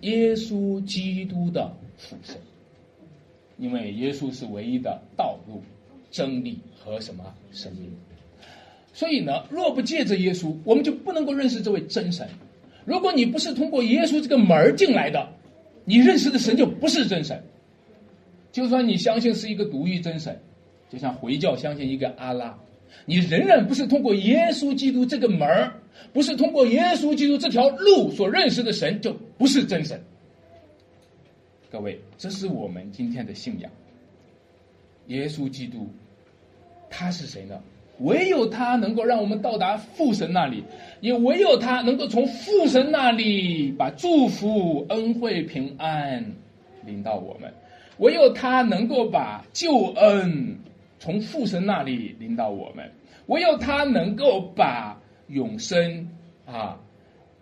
[0.00, 2.36] 耶稣基督的父神，
[3.56, 5.62] 因为耶稣是唯一的道路、
[6.16, 7.92] 真理和什么生命。
[8.94, 12.26] 所以呢，若不借着耶稣，我们就不能够认识这位真神。
[12.86, 15.28] 如果你不是通过耶稣这个门儿进来的，
[15.84, 17.42] 你认识的神就不是真神。
[18.50, 20.40] 就算你相信是一个独一真神，
[20.88, 22.58] 就像回教相信一个阿拉，
[23.04, 25.74] 你仍然不是通过耶稣基督这个门儿，
[26.14, 30.00] 不是通过耶稣基督这条路所认识的神，就不是真神。
[31.70, 33.70] 各位，这是我们今天的信仰。
[35.08, 35.88] 耶稣基督，
[36.90, 37.60] 他是谁呢？
[38.00, 40.62] 唯有他能够让我们到达父神那里，
[41.00, 46.22] 也唯有他能够从父神那里把祝福、恩惠、平安
[46.84, 47.50] 领到我们；
[47.96, 50.58] 唯有他能够把救恩
[50.98, 52.84] 从父神那里领到我们；
[53.28, 56.06] 唯有他能够把永生
[56.44, 56.78] 啊，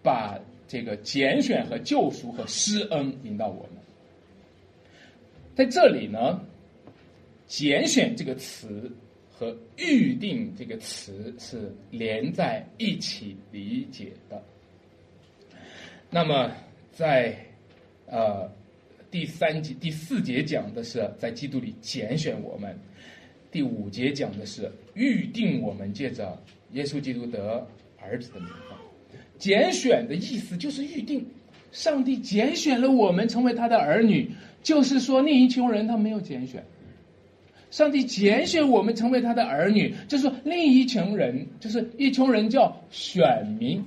[0.04, 3.82] 把这个拣选和救赎和施恩领到我们。
[5.56, 6.40] 在这里呢
[7.48, 8.88] ，“拣选”这个词。
[9.36, 14.40] 和预定这个词是连在一起理解的。
[16.08, 16.52] 那么，
[16.92, 17.36] 在
[18.06, 18.48] 呃
[19.10, 22.72] 第三节、第四节讲的是在基督里拣选我们；
[23.50, 27.66] 第五节讲的是预定我们借着耶稣基督得
[28.00, 28.78] 儿子的名分。
[29.36, 31.26] 拣选的意思就是预定，
[31.72, 34.30] 上帝拣选了我们成为他的儿女，
[34.62, 36.64] 就是说另一群人他没有拣选。
[37.74, 43.84] 上帝拣选我们成为他的儿女，就是说另一群人，就是一群人叫选民，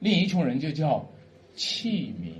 [0.00, 1.08] 另一群人就叫
[1.54, 2.32] 器民。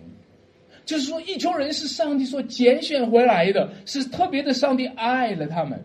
[0.85, 5.79] 就是说，一群人是上帝所拣选回来的，是特别的，上帝爱了他们；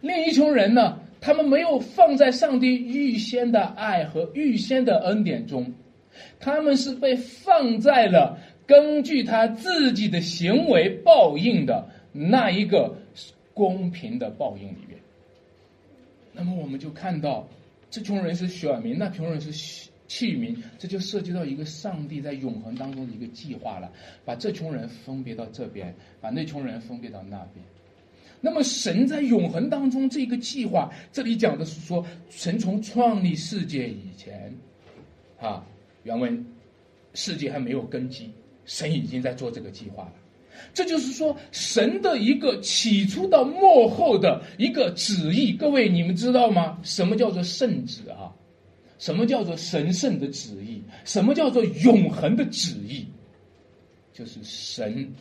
[0.00, 5.72] 另一群人呢，他们没有放在上帝预先的爱和预先的恩典中，
[6.40, 12.92] 他们是被放在了根据他自己的行为报应的那一个。
[13.58, 15.00] 公平的报应里面，
[16.32, 17.44] 那么我们就看到，
[17.90, 19.50] 这群人是选民，那群人是
[20.06, 23.90] 器民，这就涉及到一个上帝在永恒当中的一个计划了，
[24.24, 27.66] 把这群人分别到这边，把那群人分别到那边。
[28.40, 34.54] 那么神在永恒当中这个计划，这里讲的是说，神从创立世界以前，
[35.40, 35.66] 啊，
[36.04, 36.46] 原文
[37.14, 38.30] 世界还没有根基，
[38.66, 40.12] 神已经在做这个计划了。
[40.74, 45.52] 这就是说，神的一个起初到幕后的一个旨意。
[45.52, 46.78] 各位，你们知道吗？
[46.82, 48.32] 什么叫做圣旨啊？
[48.98, 50.82] 什么叫做神圣的旨意？
[51.04, 53.06] 什么叫做永恒的旨意？
[54.12, 55.12] 就是神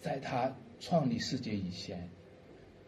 [0.00, 2.08] 在他创立世界以前，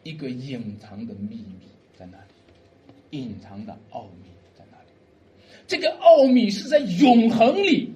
[0.03, 1.67] 一个隐藏的秘密
[1.97, 4.89] 在那里，隐藏的奥秘在那里。
[5.67, 7.91] 这个奥秘是在永恒里，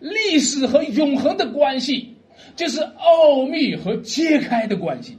[0.00, 2.15] 历史和永恒的关系。
[2.56, 5.16] 就是奥秘和揭开的关系。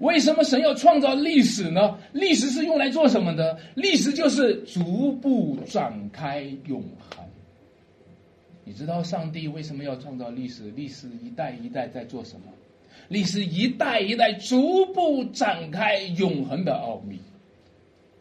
[0.00, 1.98] 为什么神要创造历史呢？
[2.12, 3.58] 历史是用来做什么的？
[3.74, 7.24] 历史就是逐步展开永恒。
[8.64, 10.70] 你知道上帝为什么要创造历史？
[10.70, 12.46] 历史一代一代在做什么？
[13.08, 17.18] 历史一代一代逐步展开永恒的奥秘。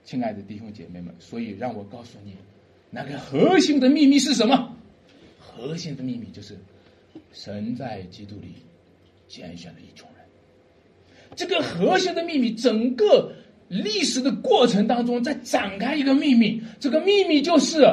[0.03, 2.33] 亲爱的弟兄姐妹们，所以让我告诉你，
[2.89, 4.75] 那个核心的秘密是什么？
[5.39, 6.57] 核心的秘密就是
[7.32, 8.55] 神在基督里
[9.27, 10.25] 拣选了一群人。
[11.36, 13.32] 这个核心的秘密，整个
[13.67, 16.62] 历史的过程当中，在展开一个秘密。
[16.79, 17.86] 这个秘密就是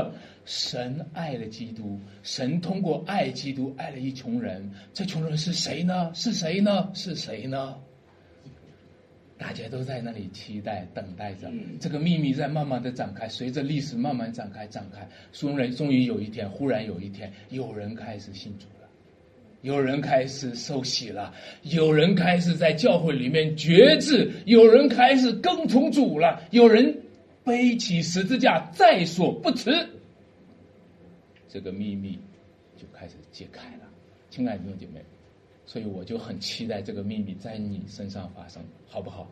[0.45, 4.71] 神爱了基督，神通过爱基督爱了一群人。
[4.95, 6.11] 这群人是谁呢？
[6.15, 6.91] 是谁呢？
[6.95, 7.77] 是谁呢？
[9.39, 18.76] 大家都在那里期待、等待着，这个秘密在慢慢的展开，随着历史慢慢展开、展开，终人终于有一天，忽然有一天，有人开始信主了，
[19.67, 26.97] 有人开始受洗了，有人开始在教会里面决志，有人开始跟从主了，有人
[27.43, 29.73] 背起十字架在所不辞，
[31.49, 32.17] 这个秘密
[32.77, 33.81] 就开始揭开了，
[34.31, 35.03] 亲爱的弟兄姐妹。
[35.65, 39.29] 所以我就很期待这个秘密在你身上发生，好不好？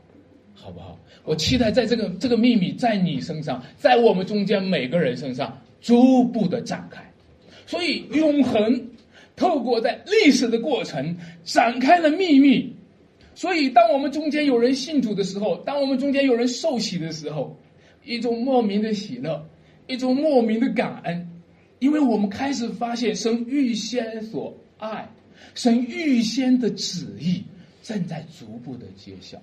[0.52, 0.98] 好不好？
[1.22, 7.08] 我期待在这个这个秘密在你身上，在我们中间每个人身上逐步的展开。
[7.66, 8.88] 所以永恒
[9.36, 12.74] 透过在历史的过程展开了秘密。
[13.34, 17.56] 所以当我们中间有人信主的时候，当我们中间有人受洗的时候，
[18.04, 19.44] 一种莫名的喜乐，
[19.86, 21.28] 一种莫名的感恩，
[21.78, 25.08] 因为我们开始发现神预先所爱。
[25.54, 27.42] 神预先的旨意
[27.82, 29.36] 正在逐步的揭晓，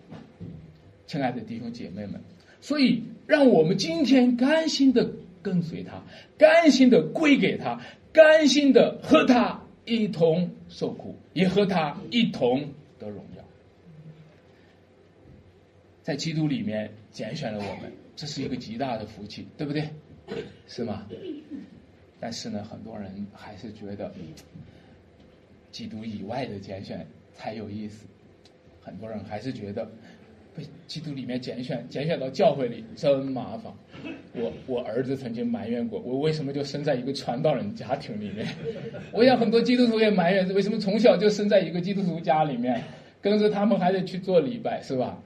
[1.05, 2.13] 亲爱的弟兄姐妹们，
[2.59, 5.07] 所以让我们今天甘心的
[5.41, 6.01] 跟随他，
[6.37, 7.79] 甘心的归给他，
[8.11, 13.43] 甘心的和他一同受苦，也和他一同得荣耀。
[16.03, 19.89] 在基督里面拣选了我们，这是一个极大的福气，对不对？
[20.67, 21.07] 是吗？
[22.19, 24.13] 但是呢，很多人还是觉得。
[25.71, 28.05] 基督以外的拣选才有意思，
[28.81, 29.89] 很多人还是觉得
[30.55, 33.71] 被基督里面拣选，拣选到教会里真麻烦。
[34.33, 38.47] 我我儿子曾经埋怨过，我为什么就生在一个传道人家庭里面？
[39.13, 42.81] 我想很多基督徒也埋怨，为什么从小就生在一个基督徒家里面，
[43.21, 45.21] 跟着他们还得去做礼拜，是吧？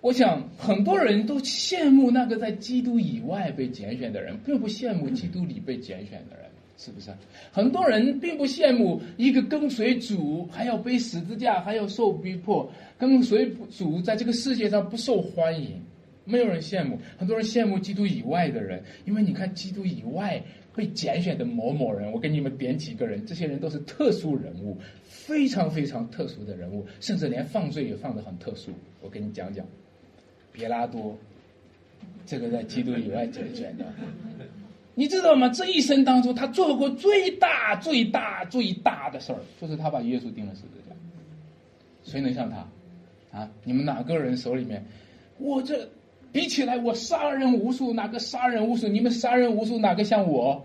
[0.00, 6.44] 我想很多人都羡慕那个在基督以外被拣选的人，并不羡慕基督里被拣选的人。
[6.76, 7.10] 是不是？
[7.52, 15.80] 很多人并不羡慕一个跟随主还要背十字架，还要受逼迫，跟随主在这个世界上不受欢迎，
[16.24, 16.98] 没有人羡慕。
[17.16, 20.42] 很多人羡慕基督以外的人，因为你看基督以外
[20.74, 28.72] 被拣选的某某人，我给你们点几个人，这些人都是特殊人物，非常非常特殊的人物，甚至连犯罪也犯得很特殊。
[29.00, 29.64] 我给你讲讲，
[30.52, 31.16] 别拉多，
[32.26, 33.84] 这个在基督以外拣选的。
[34.94, 35.48] 你知道吗？
[35.48, 40.94] 这一生当中，他做过最大、最大、最大的事儿，就是他把耶稣钉了十字架。
[42.04, 43.38] 谁能像他？
[43.38, 43.50] 啊！
[43.64, 44.84] 你们哪个人手里面？
[45.38, 45.88] 我这
[46.30, 48.86] 比起来，我杀人无数，哪个杀人无数？
[48.86, 50.64] 你们杀人无数，哪个像我？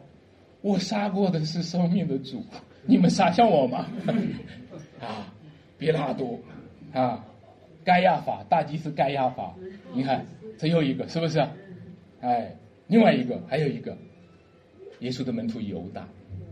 [0.62, 2.44] 我杀过的是生命的主，
[2.86, 3.88] 你们杀像我吗？
[5.02, 5.34] 啊！
[5.80, 6.40] 别拉多，
[6.94, 7.26] 啊！
[7.84, 9.56] 盖亚法，大祭司盖亚法，
[9.94, 10.24] 你看，
[10.60, 11.44] 这又一个，是不是？
[12.22, 12.54] 哎，
[12.86, 13.98] 另外一个，还有一个。
[15.00, 16.02] 耶稣的门徒犹大，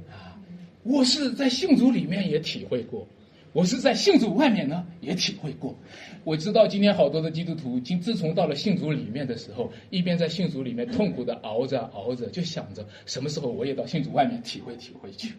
[0.09, 0.39] 啊，
[0.83, 3.07] 我是在信主里面也体会过，
[3.53, 5.75] 我是在信主外面呢也体会过。
[6.23, 15.33] 我知道今天好多的基督徒，今自从到了信主里面的时候，一边在信主里面痛苦的熬着熬着，就想着什么时候我也到信主外面体会体会去。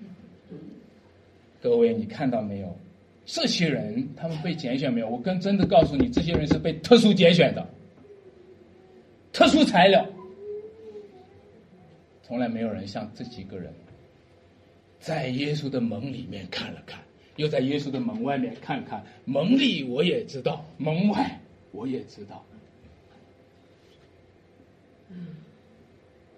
[1.61, 2.77] 各位，你看到没有？
[3.27, 5.09] 这些人他们被拣选没有？
[5.09, 7.66] 我跟真的告诉你，这些人是被特殊拣选的，
[9.33, 10.07] 特殊材料。
[12.28, 13.72] 从来没有人像这几个人，
[15.00, 17.00] 在耶稣的门里面看了看，
[17.36, 19.02] 又在耶稣的门外面看看。
[19.24, 21.40] 门里我也知道，门外
[21.72, 22.44] 我也知道。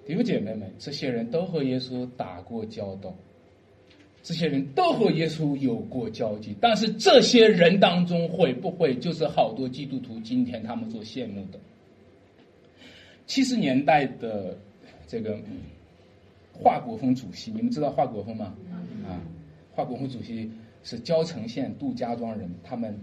[0.07, 3.12] 弟兄姐妹们，这些人都和耶稣打过交道，
[4.22, 6.55] 这些人都和耶稣有过交集。
[6.61, 11.59] 但是这些人当中，会不会就是好多基督徒今天他们所羡慕的？
[13.26, 14.57] 七十年代的
[15.09, 15.37] 这个。
[16.62, 18.55] 华国锋主席，你们知道华国锋吗？
[19.09, 19.16] 啊，
[19.72, 20.51] 华国锋主席
[20.82, 22.95] 是交城县杜家庄人，他们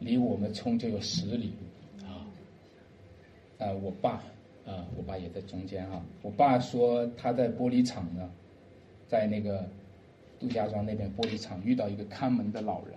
[0.00, 1.52] 离我们村就有十里，
[2.02, 2.26] 啊，
[3.58, 4.22] 啊，我爸，
[4.66, 6.04] 啊，我爸也在中间啊。
[6.22, 8.28] 我爸说他在玻璃厂呢，
[9.06, 9.64] 在那个
[10.40, 12.94] 杜家庄那边玻璃厂遇到一个看门的老人，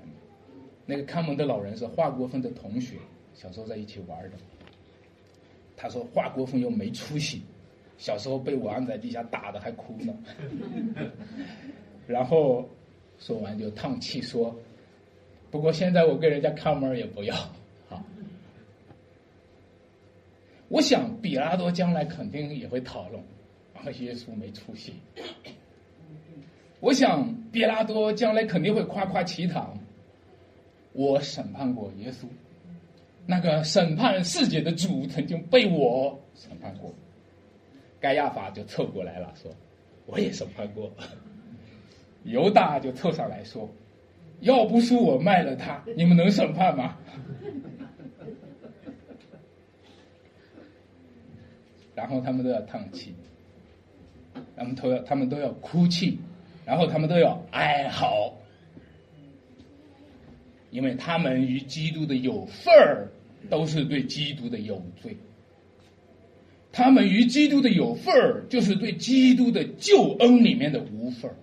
[0.88, 2.98] 那个看门的老人是华国锋的同学，
[3.36, 4.38] 小时候在一起玩的。
[5.78, 7.44] 他说华国锋又没出息。
[8.00, 10.18] 小时候被我按在地下打的还哭呢，
[12.08, 12.68] 然后
[13.20, 14.56] 说完就叹气说
[15.52, 17.36] ：“不过现在我跟人家看门也不要。”
[17.90, 18.02] 好，
[20.70, 23.22] 我想比拉多将来肯定也会讨论
[23.76, 24.94] 啊，耶稣没出息。
[26.80, 29.68] 我想，比拉多将来肯定会夸夸其谈。
[30.94, 32.26] 我审判过耶稣，
[33.26, 36.94] 那个审判世界的主曾经被我审判过。
[38.00, 39.52] 盖亚法就凑过来了，说
[40.08, 40.92] ：“我也审判过。”
[42.24, 43.70] 犹大就凑上来说
[44.42, 46.98] ：“要不是我卖了他，你们能审判吗？”
[51.96, 53.14] 然后他们都要叹气，
[54.56, 56.20] 他们都要他们都要哭泣，
[56.66, 58.34] 然后他们都要哀嚎，
[60.72, 63.10] 因为他们与基督的有份儿，
[63.50, 65.18] 都是对基督的有罪。
[66.72, 71.36] 他们与基督的有份儿，就是对基督的救恩里面的无份儿。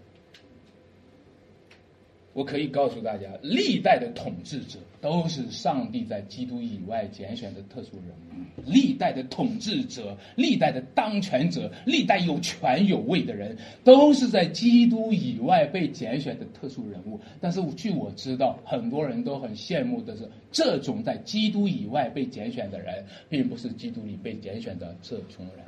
[2.37, 8.63] 我可以告诉大家，历代的统治者都是上帝在基督以外拣选的特殊人物。
[8.71, 17.19] 历代的统治者、历代的当权者、历代有权有位的人，都是在基督以外被拣选的特殊人物。
[17.41, 25.65] 但是据我知道，很多人都很羡慕的是，这种在基督以外被拣选的人，并不是基督里被拣选的这群人。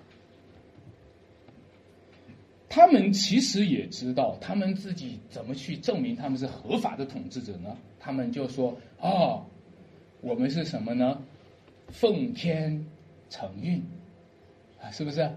[2.78, 7.76] 他们其实也知道，他们自己怎么去证明他们是合法的统治者呢？
[7.98, 8.72] 他们就说
[9.02, 9.44] ：“哦，
[10.20, 11.20] 我们是什么呢？
[11.88, 12.86] 奉天
[13.30, 13.82] 承运
[14.80, 15.28] 啊，是不是？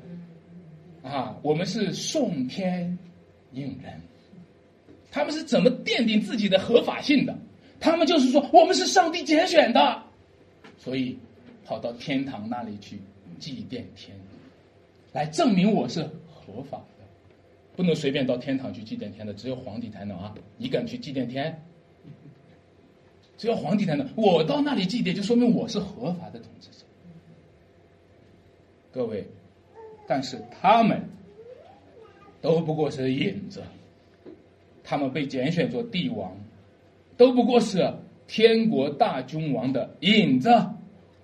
[1.01, 2.95] 啊，我们是送天
[3.53, 3.99] 应人。
[5.09, 7.35] 他们是怎么奠定自己的合法性的？
[7.79, 10.03] 他们就是说，我们是上帝拣选的，
[10.77, 11.17] 所以
[11.65, 12.99] 跑到天堂那里去
[13.39, 14.15] 祭奠天，
[15.11, 16.79] 来证明我是合法。”
[17.75, 20.35] 不能随便到天堂去祭奠天的，只有皇帝才能啊！
[20.57, 21.63] 你敢去祭奠天？
[23.37, 24.07] 只有皇帝才能。
[24.15, 26.85] 我到那里祭奠，就说明我是合法的统治者。
[28.91, 29.25] 各位，
[30.07, 31.01] 但是他们
[32.41, 33.63] 都不过是影子，
[34.83, 36.37] 他们被拣选做帝王，
[37.17, 37.91] 都不过是
[38.27, 40.49] 天国大君王的影子。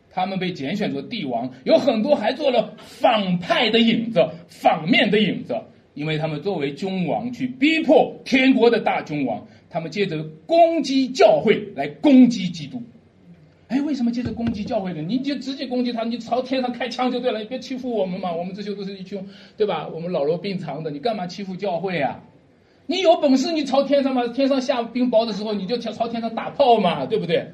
[0.09, 5.55] 他们被拣选做帝王，有很多还做了反派的影子，反面的影子。
[5.97, 12.83] 因为他们作为君王去逼迫天国的大君王，他们借着攻击教会来攻击基督。
[13.67, 15.01] 哎，为什么借着攻击教会呢？
[15.01, 18.31] 你就直接攻击他，你朝天上开枪就对了，你别欺负我们嘛！
[18.31, 19.27] 我们这些都是一群，
[19.57, 19.87] 对吧？
[19.87, 22.23] 我们老弱病残的，你干嘛欺负教会啊？
[22.85, 27.47] 你有本事你朝天上嘛，天上下冰雹的时候你就朝朝天上打炮嘛，对不对？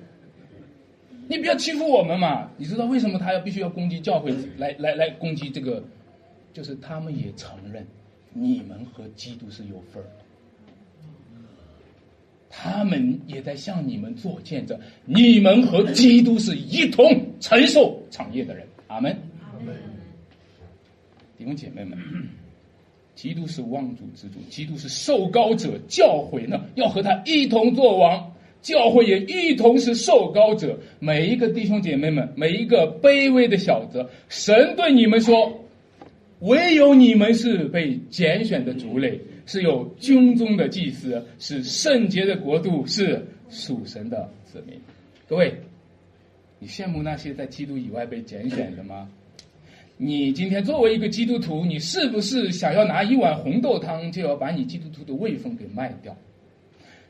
[1.30, 2.50] 你不要欺负我们嘛！
[2.58, 5.82] 你知道为什么他要必须要攻击教会，来来来攻击这个？
[6.52, 7.88] 就是他们也承认。
[8.34, 10.10] 你们和基督是有份儿，
[12.50, 14.80] 他们也在向你们做见证。
[15.06, 17.06] 你们和基督是一同
[17.40, 18.68] 承受产业的人。
[18.88, 19.16] 阿门。
[21.38, 21.98] 弟兄姐妹们，
[23.16, 30.80] 基督是望主之主，基督是受高者，教诲呢要和他一同作王，教会也一同是受高者。
[31.00, 35.60] 每一个弟兄姐妹们，每一个卑微的小子，神对你们说。
[36.44, 44.78] 唯有你们是被拣选的族类，是有军中的祭司，是圣洁的国度，是属神的子民。
[45.26, 45.56] 各位，
[46.60, 49.10] 你羡慕那些在基督以外被拣选的吗？
[49.96, 56.14] 你今天作为一个基督徒，你是不是想要拿一碗红豆汤就要把你基督徒的位分给卖掉？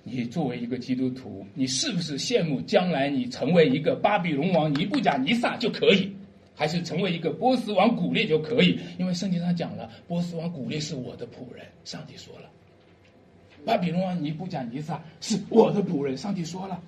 [0.03, 6.11] 你作为一个基督徒，你是不是羡慕将来你成为一个巴比伦王尼布甲尼撒就可以？
[6.55, 11.65] 还是成为一个波斯王古列就可以，因为圣经上讲了，波斯王古列是我的仆人。
[11.83, 12.49] 上帝说了，
[13.65, 16.15] 巴比伦王尼布甲尼撒是我的仆人。
[16.15, 16.79] 上帝说了，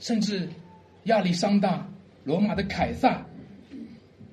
[0.00, 0.48] 甚至
[1.04, 1.88] 亚历山大、
[2.24, 3.24] 罗马的凯撒，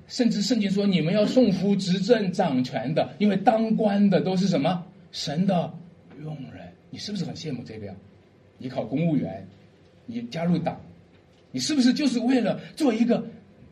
[0.08, 5.72] 甚至圣经说你们要送夫执政掌权的，因为当官的都是什么神的
[6.22, 6.68] 佣人。
[6.90, 7.94] 你是不是很羡慕这个呀？
[8.58, 9.46] 你考公务员，
[10.06, 10.78] 你加入党，
[11.52, 13.24] 你是不是就是为了做一个？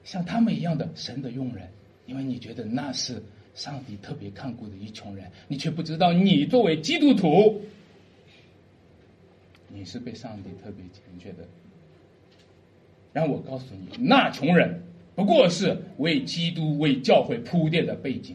[0.09, 1.69] 像他们一样的神的佣人，
[2.07, 3.23] 因为你觉得那是
[3.55, 7.61] 上帝特别看顾的一群人，你却不知道你作为基督徒，
[9.69, 11.47] 你是被上帝特别拣选的。
[13.13, 14.83] 让我告诉你，那穷人
[15.15, 18.35] 不过是为基督、为教会铺垫的背景；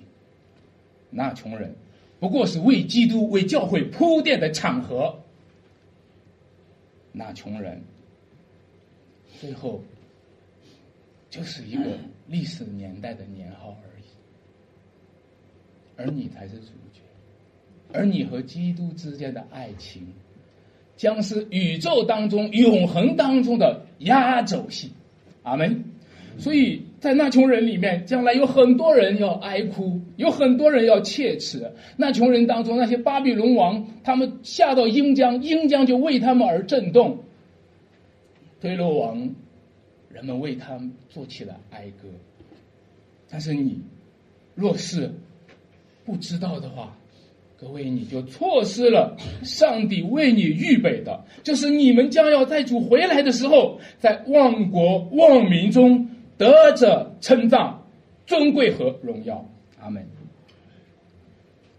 [1.09, 1.74] 那穷人
[2.19, 5.11] 不过是为基督、为教会铺垫的场合；
[7.11, 7.82] 那穷人
[9.41, 9.82] 最后。
[11.34, 14.03] 就是一个历史年代的年号而已，
[15.97, 17.01] 而你才是主角，
[17.91, 20.05] 而你和基督之间的爱情，
[20.95, 24.91] 将是宇宙当中永恒当中的压轴戏。
[25.41, 25.86] 阿门。
[26.38, 31.71] 所以在那群人里面，将来有很多人要哀哭，有很多人要切齿。
[31.97, 37.23] 那群人当中，那些巴比伦王，他们下到阴江，阴江就为他们而震动。
[38.61, 39.36] 推罗王，
[40.14, 42.07] 人们为他做起了哀歌。
[43.30, 43.82] 但是你
[44.55, 45.11] 若是
[46.05, 46.95] 不知道的话，
[47.59, 56.07] 各位你就错失了上帝为你预备的，就是你们将要在主回来的时候，在万国万民中。
[56.36, 57.80] 得着称赞、
[58.26, 59.47] 尊贵和荣耀，
[59.80, 60.03] 阿门。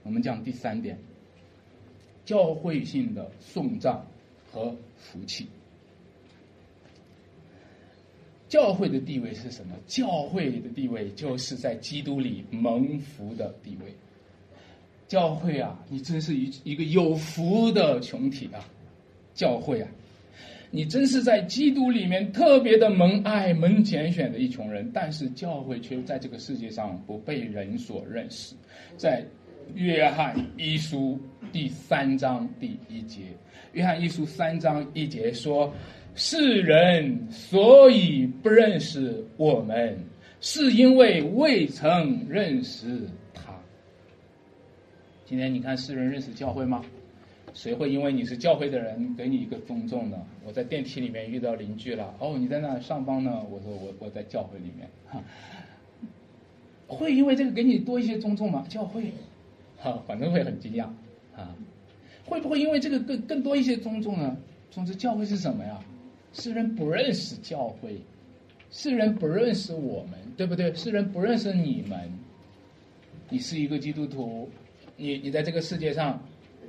[0.04, 0.96] 我们讲第三点，
[2.24, 4.06] 教会性的颂赞
[4.52, 5.48] 和福气。
[8.54, 9.74] 教会的地位是什么？
[9.84, 13.92] 教会的地位就是在基督里蒙福的地位。
[15.08, 18.64] 教会啊，你真是一一个有福的群体啊！
[19.34, 19.90] 教会啊。
[20.70, 28.54] 你真是在基督里面特别的蒙爱、蒙拣选的一群人，但是教会却在这个世界上不被人所认识。
[28.96, 29.24] 在
[29.74, 31.18] 约翰一书
[31.52, 33.22] 第三章第一节，
[33.72, 35.72] 约翰一书三章一节说
[36.14, 39.98] ：“世人所以不认识我们，
[40.40, 43.00] 是因为未曾认识
[43.32, 43.52] 他。”
[45.24, 46.84] 今天你看，世人认识教会吗？
[47.52, 50.18] 谁会因为你是教会的人给你一个尊重呢？
[50.44, 53.42] 我在电梯里面遇到邻居了，哦，你在那上班呢？
[53.48, 55.22] 我说我我在教会里面，哈，
[56.88, 58.66] 会因为这个给你多一些尊重吗？
[58.68, 59.04] 教会，
[59.84, 60.84] 啊，反正会很惊讶，
[61.36, 61.54] 啊，
[62.24, 64.36] 会不会因为这个更更多一些尊重呢？
[64.70, 65.78] 总之，教会是什么呀？
[66.32, 68.00] 世人不认识教会，
[68.70, 70.74] 世人不认识我们，对不对？
[70.74, 72.10] 世人不认识你们，
[73.28, 74.48] 你是一个基督徒，
[74.96, 76.20] 你你在这个世界上。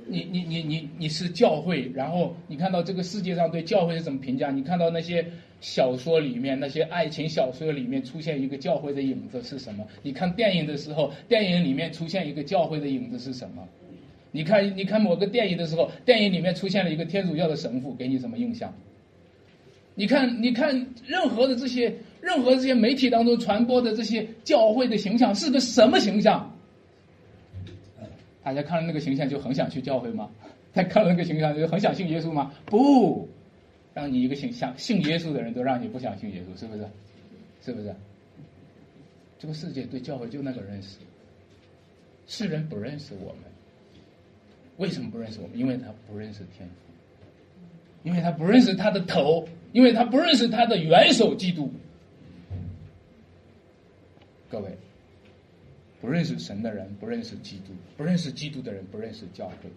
[0.08, 4.50] 你你你你你是教会，然后你看到这个世界上对教会是怎么评价？
[4.50, 5.24] 你看到那些
[5.60, 9.86] 小说里面那些爱情小说里面出现一个教会的影子是什么？
[10.02, 13.66] 你看电影的时候，电影里面出现一个教会的影子是什么？
[14.32, 18.72] 你看你看某个电影的时候，电影里面出现了一个天主教的神父，给你什么印象？
[19.94, 26.55] 你看你看任何的这些任何这些媒体当中传播的这些教会的形象是个什么形象？
[28.46, 30.30] 大家看了那个形象就很想去教会吗？
[30.72, 32.52] 他看了那个形象就很想信耶稣吗？
[32.66, 33.28] 不，
[33.92, 36.86] 让你一个信想信耶稣的人都让你不想信耶稣，是不是？
[37.60, 37.92] 是不是？
[39.36, 40.98] 这个世界对教会就那个认识，
[42.28, 43.42] 世人不认识我们，
[44.76, 45.58] 为什么不认识我们？
[45.58, 46.74] 因为他不认识天父，
[48.04, 51.68] 因为他不认识他的头，因为他不认识他的元首基督。
[54.48, 54.70] 各位。
[56.06, 59.68] 不认识神的人，不认识基督；不认识基督的人，不认识教会。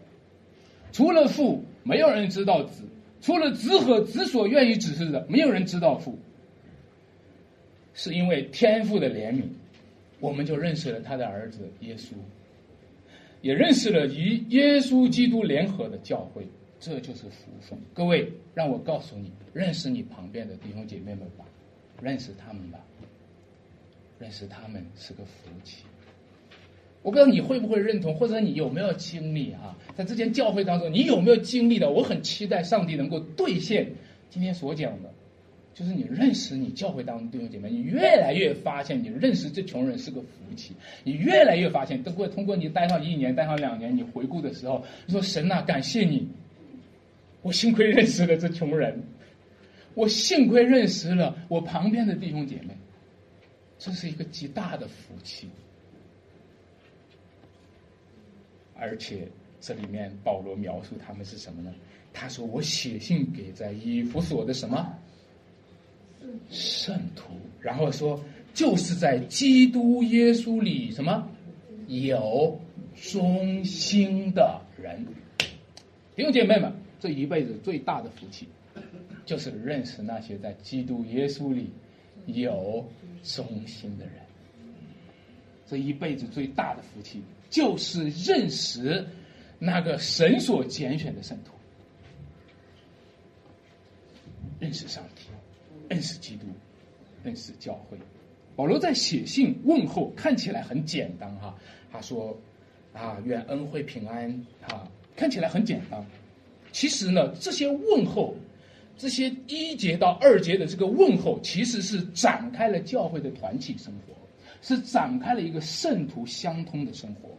[0.92, 2.84] 除了父，没有人知道子；
[3.20, 6.16] 除了子和子所愿意指示的，没有人知道父。
[7.96, 9.42] 是因为天父的怜悯，
[10.20, 12.12] 我们就认识了他的儿子耶稣，
[13.42, 16.48] 也认识了与耶稣基督联合的教会。
[16.80, 17.80] 这就是福分。
[17.92, 21.44] 各位，让我告诉你，认识你旁边的弟兄姐妹们吧，
[22.04, 22.80] 认识他们吧，
[24.20, 25.86] 认识他们是个福气。
[27.02, 29.78] 我不知道你会不会认同，或者你有没有经历啊？
[29.96, 31.90] 在这间教会当中，你有没有经历的？
[31.90, 33.90] 我很期待上帝能够兑现
[34.30, 35.10] 今天所讲的，
[35.74, 40.74] 就是你认识你教会当中弟兄姐妹，你越来越发现，你认识这穷人是个福气。
[41.04, 46.28] 你越来越发现，都会通过你待上一年、待上两年，你回顾的时候，你说神呐，感谢你，
[47.42, 49.02] 我幸亏认识了这穷人，
[49.94, 52.76] 我幸亏认识了我旁边的弟兄姐妹，
[53.78, 55.48] 这是一个极大的福气。
[58.80, 59.28] 而且
[59.60, 61.74] 这里面保罗描述他们是什么呢？
[62.12, 64.92] 他说：“我写信给在以弗所的什么
[66.50, 68.20] 圣徒，然后说
[68.52, 71.30] 就是在基督耶稣里什么
[71.88, 72.60] 有
[72.96, 75.06] 忠心的人。
[76.16, 78.48] 弟兄姐妹们，这一辈子最大的福气，
[79.24, 81.70] 就是认识那些在基督耶稣里
[82.26, 82.84] 有
[83.22, 84.16] 忠心的人。
[85.68, 89.06] 这一辈子最大的福气。”就是认识
[89.58, 91.52] 那个神所拣选的圣徒，
[94.60, 95.24] 认识上帝，
[95.90, 96.46] 认识基督，
[97.24, 97.98] 认识教会。
[98.56, 101.56] 保罗在写信问候，看起来很简单哈。
[101.92, 102.38] 他说
[102.94, 104.30] ：“啊，愿恩惠平安
[104.68, 106.06] 啊，看起来很简单。
[106.72, 108.36] 其实呢，这些问候，
[108.98, 114.14] 这些一节到二节的这个问候，其实是展开了教会的团体生活，
[114.62, 117.30] 是展开了一个圣徒相通的生活。”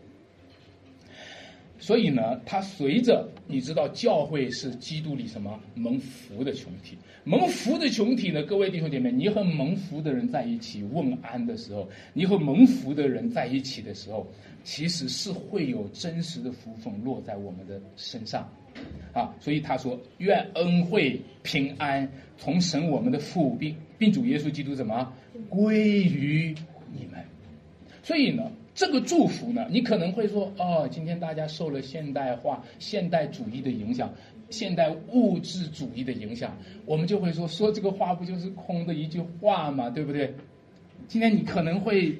[1.81, 8.43] 所以呢，它随着你知道，教会是基督里什么蒙福的群体，蒙福的群体呢？
[8.43, 14.27] 各位弟兄姐妹，你和蒙福的人在一起问安的时候，你和蒙福的人在一起的时候，
[14.63, 18.47] 其实是会有真实的福分落在我们的身上，
[19.15, 22.07] 啊，所以他说，愿恩惠平安
[22.37, 25.11] 从神我们的父并并主耶稣基督怎么
[25.49, 26.55] 归于
[26.93, 27.25] 你们，
[28.03, 28.53] 所以呢。
[28.73, 34.11] 这个祝福呢，你可能会说，哦，今天大家受了现代化、现代主义的影响，
[34.49, 36.57] 现代物质主义的影响，
[36.87, 40.33] 我们就会说，说这个话不就是空的一句话嘛，对不对？
[41.09, 42.17] 今天你可能会，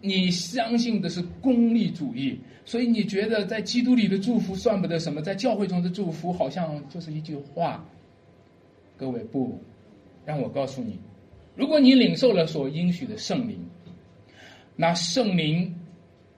[0.00, 7.84] 你相信的是功利主义，所以你觉得在基督里的祝福算不得什么，在教会中的祝福好像就是一句话。
[8.96, 9.60] 各位不，
[10.24, 10.98] 让我告诉你，
[11.56, 13.58] 如果你领受了所应许的圣灵。
[14.76, 15.74] 那圣灵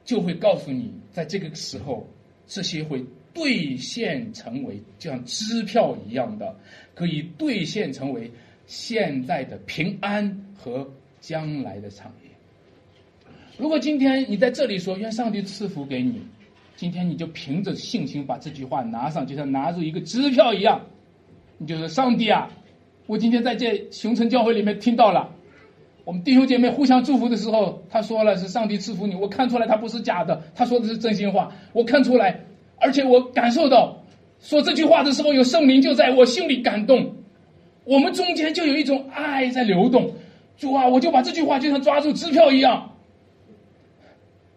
[0.05, 2.07] 就会告诉你，在这个时候，
[2.47, 6.55] 这些会兑现成为就像支票一样的，
[6.95, 8.30] 可以兑现成为
[8.66, 10.87] 现在的平安和
[11.20, 12.30] 将来的产业。
[13.59, 16.20] 如果今天你在这里说愿上帝赐福给你，
[16.76, 20.80] 今天你就凭着信心把这句话拿上，就像拿住一个支票一样，
[21.57, 22.51] 你就说上帝啊，
[23.07, 25.36] 我今天在这熊城教会里面听到了。
[26.07, 32.40] 我们弟兄姐妹互相祝福的时候，他说了是上帝赐福你，我看出来他不是假的，他说的是真心话，我看出来，
[32.76, 34.00] 而且我感受到，
[34.38, 37.12] 说这句话的时候有圣灵就在我心里感动，
[37.82, 40.12] 我们中间就有一种爱在流动，
[40.57, 42.88] 主啊，我就把这句话就像抓住支票一样，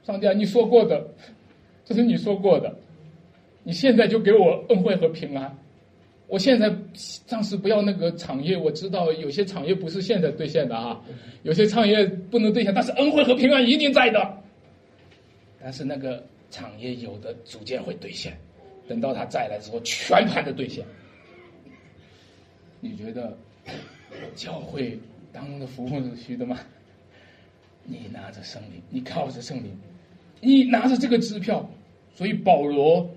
[0.04, 1.04] 上帝啊，你说过的，
[1.84, 2.76] 这是你说过的，
[3.64, 5.58] 你现在就给我恩惠和平安。
[6.30, 6.72] 我现在
[7.26, 11.02] 暂时不要那个产业，我知道有些产业不是现在兑现的啊，
[11.42, 14.38] 有些产业不能兑现，但是恩惠和平安一定在的。
[15.60, 18.38] 但是那个产业有的逐渐会兑现，
[18.88, 20.86] 等到他再来之后，全盘的兑现。
[22.80, 23.36] 你觉得
[24.36, 24.98] 教会
[25.34, 26.60] 当中的福分是虚的吗？
[27.84, 29.76] 你拿着圣灵，你靠着圣灵，
[30.42, 31.68] 你拿着这个支票，
[32.14, 33.10] 所以保罗。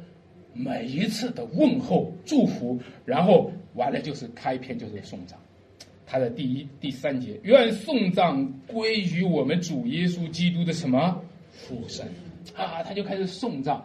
[0.54, 5.38] 每一次的问候、祝福，然后完了就是开篇，就是送葬。
[6.06, 11.18] 他的第一、第三节，愿送葬归于我们主耶稣基督的什么
[11.50, 12.06] 父神
[12.54, 12.82] 啊？
[12.82, 13.82] 他就开始送葬。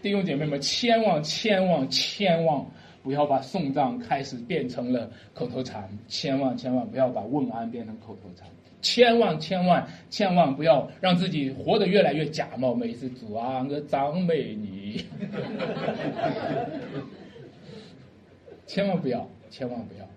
[0.00, 2.64] 弟兄姐妹们，千万、千万、千万
[3.02, 8.48] 不要把送葬开始变成了口头禅，千万、千万不要把问安变成口头禅。
[8.82, 12.74] 千万千万千万不要让自己活得越来越假冒。
[12.74, 15.04] 每次主啊，我赞美你，
[18.66, 20.08] 千万不要，千万不要，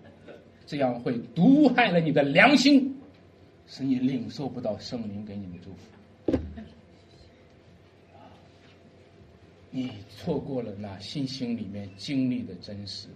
[0.66, 2.96] 这样会毒害了你的良心，
[3.66, 6.38] 使你领受不到圣灵给你的祝福。
[9.70, 13.08] 你错过了那信心里面经历的真实，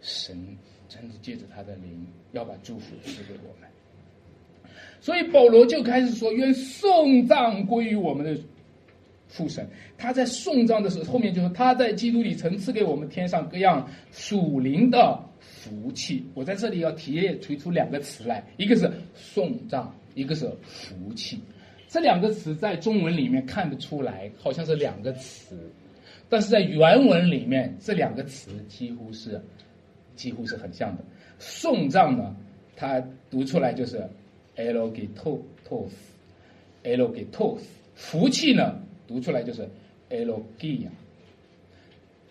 [0.00, 0.56] 神
[0.88, 3.68] 真的借着他的灵要把祝福赐给我们。
[5.00, 8.40] 所以保罗就开始说：“愿送葬归于我们的
[9.28, 9.64] 父神。”
[9.96, 21.38] 他在送葬的时候，后面就说：“他在基督里曾赐给我们天上各样属灵的福气。”我在这里要提炼推出两个词来，一个是送葬，一个是福气。
[21.88, 25.56] 这两个词在中文里面看得出来，好像是两个词，
[26.28, 29.40] 但是在原文里面，这两个词几乎是
[30.16, 31.04] 几乎是很像的。
[31.38, 32.34] 送葬呢，
[32.74, 34.04] 它读出来就是。
[34.56, 37.60] L 给 to tos，l 给 tos，
[37.94, 39.68] 福气呢读出来就是
[40.08, 40.90] l g 呀，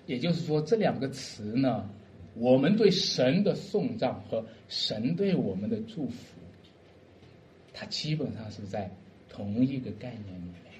[0.05, 1.89] 也就是说这两个词呢，
[2.35, 6.39] 我们对神的送葬和神对我们的祝福，
[7.73, 8.91] 它基本上是在
[9.29, 10.73] 同一个概念里面，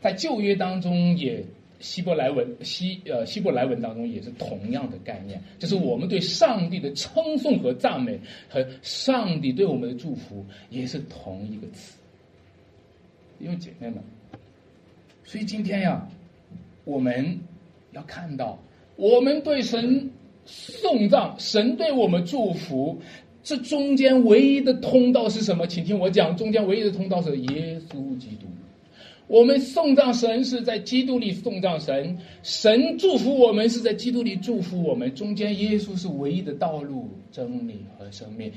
[0.00, 1.44] 在旧约当中也。
[1.80, 11.96] 希伯来文希呃希伯来文当中也是同样的概念，就是我们对上帝的称颂和赞美，和上帝对我们的祝福也是同一个词。
[13.38, 13.96] 因为姐妹们，
[15.24, 16.06] 所以今天呀，
[16.84, 17.40] 我们
[17.92, 18.58] 要看到，
[18.96, 20.10] 我们对神
[20.44, 23.00] 送葬，神对我们祝福，
[23.42, 25.66] 这中间唯一的通道是什么？
[25.66, 28.46] 请听我讲，中间唯一的通道是耶稣基督。
[29.30, 35.14] 我们送葬神是在基督里送葬神，神祝福我们是在基督里祝福我们。
[35.14, 38.52] 中间耶稣是唯一的道路、真理和生命。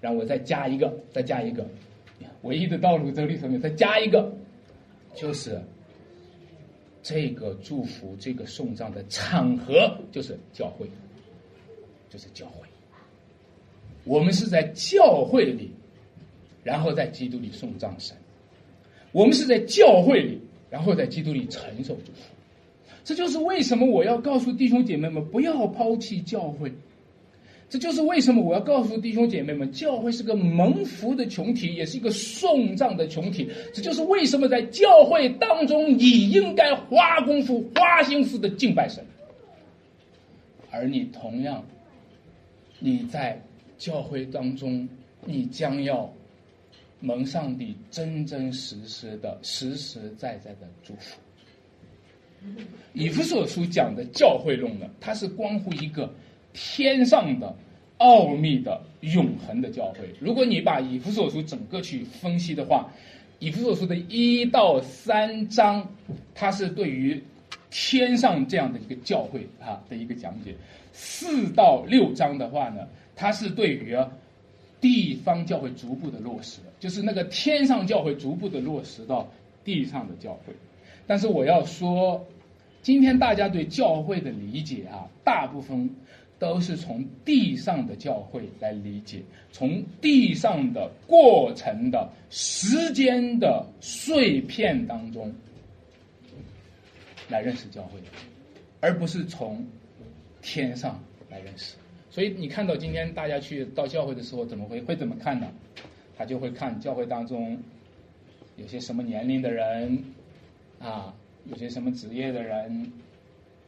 [0.00, 1.66] 让我再加一个，再加一个，
[2.42, 4.32] 唯一的道路、真理、生命，再加一个，
[5.16, 5.60] 就是
[7.02, 10.86] 这个祝福、这个送葬的场合，就是教会，
[12.08, 12.68] 就是教会。
[14.04, 15.72] 我们是在教会里，
[16.62, 18.16] 然后在基督里送葬神。
[19.14, 20.40] 我们是在教会里，
[20.70, 22.18] 然后在基督里承受祝福，
[23.04, 26.72] 这就是为什么我要告诉弟兄姐妹们不要抛弃教会。
[27.70, 33.48] 这就是为什么我要告诉弟兄姐妹们，教会是个蒙福的群体，也是一个送葬的群体。
[33.72, 39.04] 这就是为什么在教会当中，你应该花功夫、花心思的敬拜神，
[40.70, 41.64] 而你同样，
[42.78, 43.40] 你在
[43.78, 44.88] 教会当中，
[45.24, 46.12] 你将要
[47.04, 51.20] 蒙上帝真真实实的、实实在在的祝福。
[52.92, 56.10] 以弗所书讲的教会论呢，它是关乎一个。
[56.56, 57.52] 天上的
[57.98, 62.88] 奥秘的永恒的教会，如果你把以弗所书整个去分析的话，
[63.40, 65.84] 以弗所书的一到三章，
[66.32, 67.20] 它是对于
[67.72, 70.52] 天上这样的一个教会啊的一个讲解；
[70.92, 72.86] 四到六章的话呢，
[73.16, 73.98] 它是对于
[74.80, 79.26] 地方教会逐步的落实，就是那个天上教会逐步的落实到
[79.64, 80.52] 地上的教会。
[81.06, 82.22] 但是我要说，
[82.82, 85.88] 今天大家对教会的理解啊，大部分。
[86.36, 95.32] 都是从地上的教会来理解，从地上的过程的时间的碎片当中
[97.30, 97.98] 来认识教会，
[98.80, 99.64] 而不是从
[100.42, 101.76] 天上来认识。
[102.10, 105.46] 所以你看到今天大家去到教会的时候，怎么会会怎么看呢？
[106.16, 107.58] 他就会看教会当中
[108.56, 110.04] 有些什么年龄的人
[110.78, 112.92] 啊，有些什么职业的人。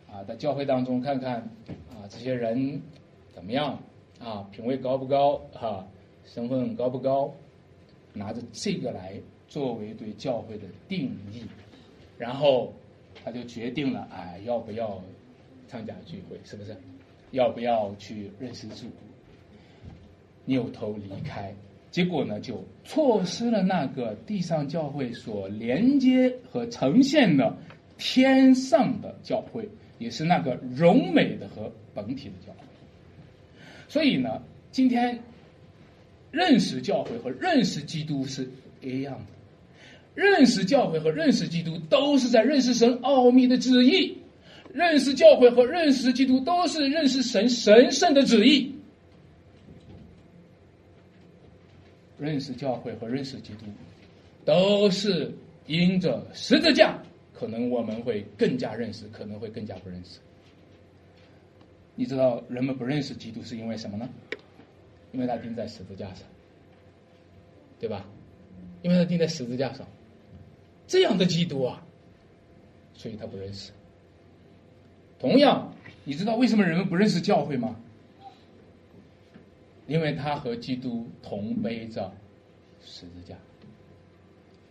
[0.08, 1.40] 啊，在教会当中看看
[1.90, 2.80] 啊，这些人
[3.34, 3.76] 怎么样
[4.20, 4.48] 啊？
[4.52, 5.36] 品位高不高？
[5.52, 5.84] 哈，
[6.24, 7.34] 身份高不高？
[8.12, 11.42] 拿着这个来作为对教会的定义，
[12.16, 12.72] 然后
[13.24, 15.02] 他就决定了，哎，要不要
[15.66, 16.38] 参加聚会？
[16.44, 16.76] 是不是？
[17.32, 18.86] 要不要去认识主？
[20.44, 21.52] 扭头离开，
[21.90, 27.56] 结果呢，就错失了那个地上教会所连接和呈现的
[27.98, 29.68] 天上的教会。
[29.98, 32.58] 也是那个荣美的和本体的教会，
[33.88, 35.18] 所以呢，今天
[36.30, 38.46] 认识教会和认识基督是
[38.82, 39.24] 一样的，
[40.14, 44.18] 认识教会和认识基督都是在认识神奥秘的旨意，
[44.70, 48.70] 认识教会和认识基督都是认识神神圣的旨意，
[52.18, 53.66] 认识教会和认识基督
[54.44, 55.32] 都是
[55.66, 57.02] 因着十字架。
[57.38, 60.18] 可能我们会更加认识，可能会更加不认识。
[61.94, 64.08] 你知道人们不认识基督是因为什么呢？
[65.12, 66.26] 因为他钉在十字架上，
[67.78, 68.06] 对吧？
[68.80, 69.86] 因为他钉在十字架上，
[70.86, 71.84] 这样的基督啊，
[72.94, 73.70] 所以他不认识。
[75.18, 77.76] 同样，你知道为什么人们不认识教会吗？
[79.86, 82.12] 因为他和基督同背着
[82.80, 83.36] 十字架。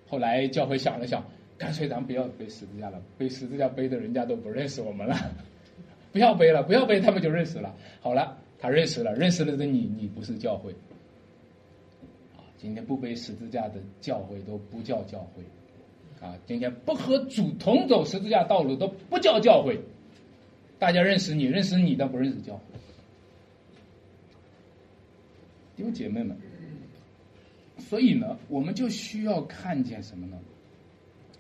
[0.08, 1.24] 后来教会想了想。
[1.58, 5.16] 干脆咱不要背十字架了，背十字架背的人家都不认识我们了，
[6.12, 7.74] 不要背了，不要背，他们就认识了。
[8.02, 10.74] 好了，他认识了，认识了的你，你不是教会。
[12.36, 15.42] 啊，今天不背十字架的教会都不叫教会，
[16.28, 19.80] 啊，今天不和主同走十字架道路都不叫教会。
[20.78, 22.62] 大家认识你，认识你，的不认识教会。
[25.92, 26.38] 姐妹们，
[27.78, 30.38] 所以呢，我们就需要看见什么呢？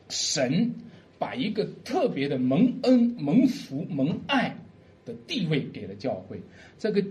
[0.09, 0.73] 神
[1.17, 4.55] 把一个特别的蒙恩、蒙福、蒙爱
[5.05, 6.39] 的地位给了教会，
[6.77, 7.03] 这个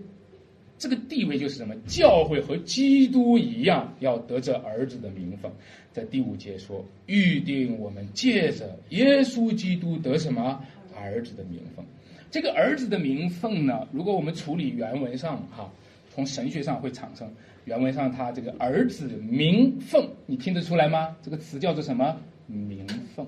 [0.79, 1.75] 这个地位就是什么？
[1.87, 5.51] 教会和基督一样，要得着儿子的名分。
[5.93, 10.63] 在第五节说，预定我们借着耶稣基督得什么
[10.95, 11.85] 儿子的名分？
[12.31, 13.89] 这个儿子的名分呢？
[13.93, 15.73] 如果我们处理原文上哈，
[16.15, 17.29] 从神学上会产生
[17.65, 21.17] 原文上他这个儿子名分，你听得出来吗？
[21.21, 22.17] 这个词叫做什么？
[22.47, 22.87] 名
[23.17, 23.27] 分，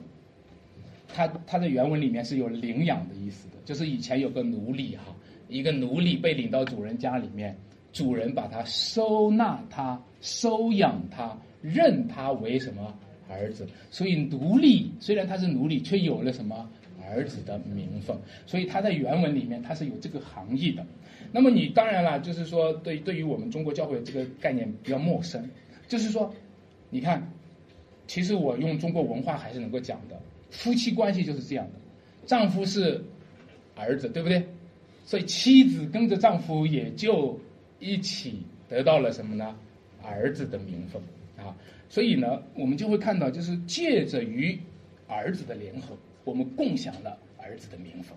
[1.09, 5.05] 它它的原文里面是有领养的意思的，就是以前有个奴隶哈，
[5.49, 7.57] 一个奴隶被领到主人家里面，
[7.93, 12.95] 主人把他收纳他，收养他，认他为什么
[13.29, 16.71] 儿子，所以奴隶虽然他是奴隶，却有了什么
[17.09, 20.85] 儿子的名分，所以他在原文里面他是有这个含义的。
[21.33, 25.49] 那么你当然了，就是说对对于我们中国教会这个概念比较陌生，
[25.89, 26.35] 就是说，
[26.91, 27.27] 你看。
[28.09, 30.17] 其实我用中国文化还是能够讲的，
[30.53, 31.73] 夫妻关系就是这样的，
[32.25, 33.03] 丈夫是
[33.75, 34.41] 儿子，对不对？
[35.05, 37.37] 所以妻子跟着丈夫也就
[37.81, 39.57] 一起得到了什么呢？
[40.05, 41.03] 儿子的名分
[41.37, 41.53] 啊！
[41.89, 44.57] 所以呢，我们就会看到，就是借着与
[45.09, 45.97] 儿子的联合，
[46.27, 48.13] 我们共享了儿子的名分。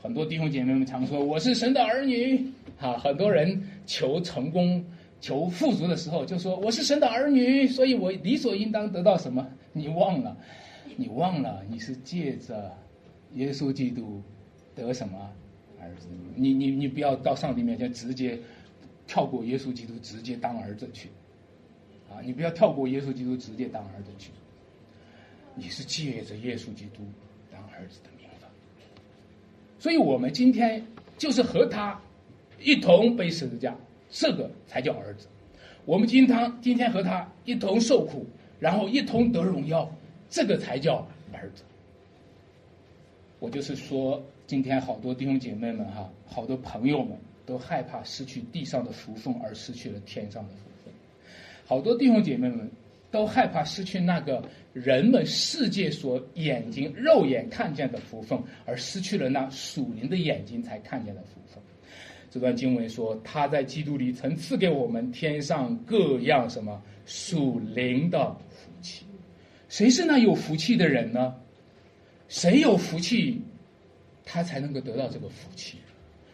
[0.00, 2.46] 很多弟兄姐妹们常说：“我是神的儿女。”
[2.78, 4.82] 啊，很多人求成功。
[5.20, 9.48] 求富足的时候，就说我是神的儿女，所以我理所应当得到什么？
[9.72, 10.36] 你忘了，
[10.96, 12.70] 你忘了，你是借着
[13.32, 14.20] 耶稣基督
[14.74, 15.18] 得什么
[15.80, 16.08] 儿子？
[16.36, 18.38] 你你你不要到上帝面前直接
[19.06, 21.08] 跳过耶稣基督，直接当儿子去
[22.10, 22.20] 啊！
[22.22, 24.30] 你不要跳过耶稣基督，直接当儿子去。
[25.54, 27.02] 你是借着耶稣基督
[27.54, 28.50] 当儿子的名分，
[29.78, 30.84] 所以我们今天
[31.16, 31.98] 就是和他
[32.60, 33.76] 一同背十字架，
[34.10, 35.28] 这个才叫儿子。
[35.84, 38.26] 我们今天今天和他一同受苦，
[38.58, 39.88] 然后一同得荣耀，
[40.28, 41.62] 这个才叫儿子。
[43.38, 50.92] 我就是说，今天好多弟兄姐妹们哈，好多朋友们都害怕失去地上的福分，而失去了天上的福分。
[51.66, 52.70] 好多弟兄姐妹们
[53.14, 54.42] 都害怕失去那个
[54.72, 58.36] 人们世界所眼睛肉眼看见的福分，
[58.66, 61.62] 而失去了那属灵的眼睛才看见的福分。
[62.28, 69.06] 这段经文说，他在基督里曾赐给我们天上各样什么属灵的福气。
[69.68, 71.36] 谁是那有福气的人呢？
[72.26, 73.40] 谁有福气，
[74.24, 75.78] 他才能够得到这个福气。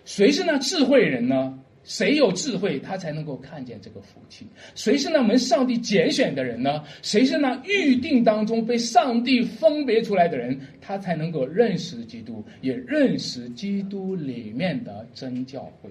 [0.07, 1.60] 谁是那智慧人呢？
[1.83, 4.47] 谁有智慧，他才能够看见这个福气。
[4.75, 6.85] 谁是那门上帝拣选的人呢？
[7.03, 15.91] 谁是那预定当中被上帝分别出来的人，他才能够认识基督，也认识基督里面的真教会。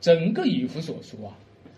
[0.00, 1.36] 整个以弗所书啊，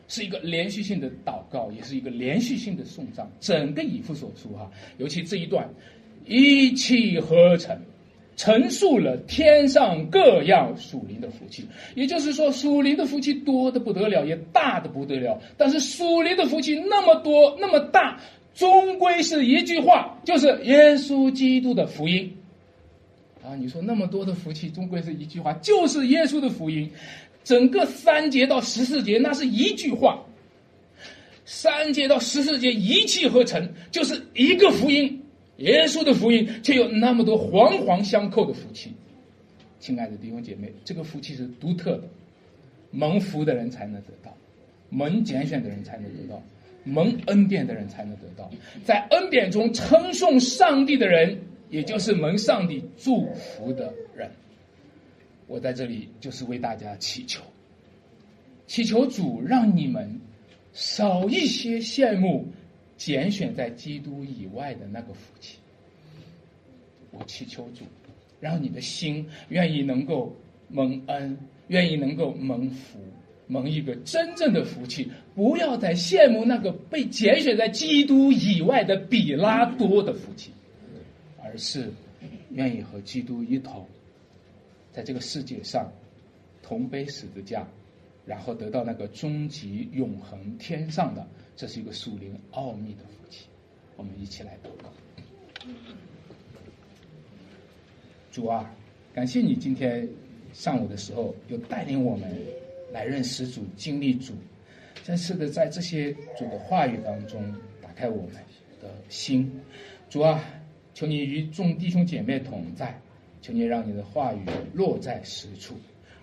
[0.09, 3.31] 是一个连续性的祷告，也是一个连续性的颂赞。
[3.41, 5.66] 整个以弗所书哈，尤其这一段，
[6.26, 7.81] 一气呵成。
[8.39, 11.66] 陈述了天上各样属灵的福气，
[11.97, 15.36] 也就是说，属灵的福气多的不得了，也大的不得了。
[15.57, 18.20] 但是属灵的福气那么多那么大，
[18.55, 22.32] 终归是一句话，就是耶稣基督的福音。
[23.45, 26.89] 啊，你说那么多的福气，终归是一句话，就是耶稣的福音。
[27.43, 30.22] 整个三节到十四节，那是一句话。
[31.45, 35.20] 三节到十四节一气呵成，就是一个福音。
[35.59, 38.93] 耶稣的福音却有那么多环环相扣的福气，
[39.81, 42.05] 亲爱的弟兄姐妹，这个福气是独特的，
[42.91, 44.33] 蒙福的人才能得到，
[44.89, 46.41] 蒙拣选的人才能得到，
[46.85, 48.49] 蒙恩典的人才能得到，
[48.85, 51.37] 在恩典中称颂上帝的人，
[51.71, 54.31] 也就是蒙上帝祝福的人。
[55.49, 57.43] 我在这里就是为大家祈求，
[58.69, 60.21] 祈求主让你们
[60.73, 62.47] 少一些羡慕。
[62.99, 65.57] 拣选在基督以外的那个福气，
[67.13, 67.85] 我祈求主，
[68.41, 70.37] 让你的心愿意能够
[70.69, 71.39] 蒙恩，
[71.69, 72.99] 愿意能够蒙福，
[73.47, 80.51] 蒙一个真正的福气，不要再羡慕那个被拣选在基督以外的比拉多的福气，
[81.41, 81.89] 而是
[82.51, 83.87] 愿意和基督一同，
[84.93, 85.89] 在这个世界上
[86.65, 87.65] 同背十字架，
[88.27, 91.25] 然后得到那个终极永恒天上的。
[91.59, 93.47] 这是一个属灵奥秘的福气，
[93.97, 94.93] 我们一起来祷告。
[98.31, 98.73] 主啊，
[99.13, 100.09] 感谢你今天
[100.53, 102.31] 上午的时候又带领我们
[102.93, 104.35] 来认识主、经历主，
[105.03, 107.53] 再次的在这些主的话语当中
[107.83, 108.35] 打开我们
[108.81, 109.51] 的心。
[110.09, 110.41] 主啊，
[110.95, 112.97] 求你与众弟兄姐妹同在，
[113.43, 115.75] 求你让你的话语落在实处，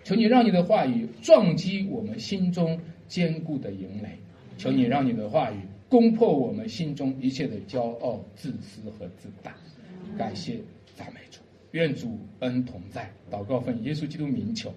[0.02, 4.18] 求你让你的话语撞击我们心中坚固的营垒。
[4.56, 5.56] 求你让你的话语
[5.88, 9.54] 攻破我们心中一切的骄傲、自私和自大。
[10.16, 10.58] 感谢
[10.96, 11.40] 赞美主，
[11.72, 13.10] 愿主恩同在。
[13.30, 14.72] 祷告奉耶稣基督名求。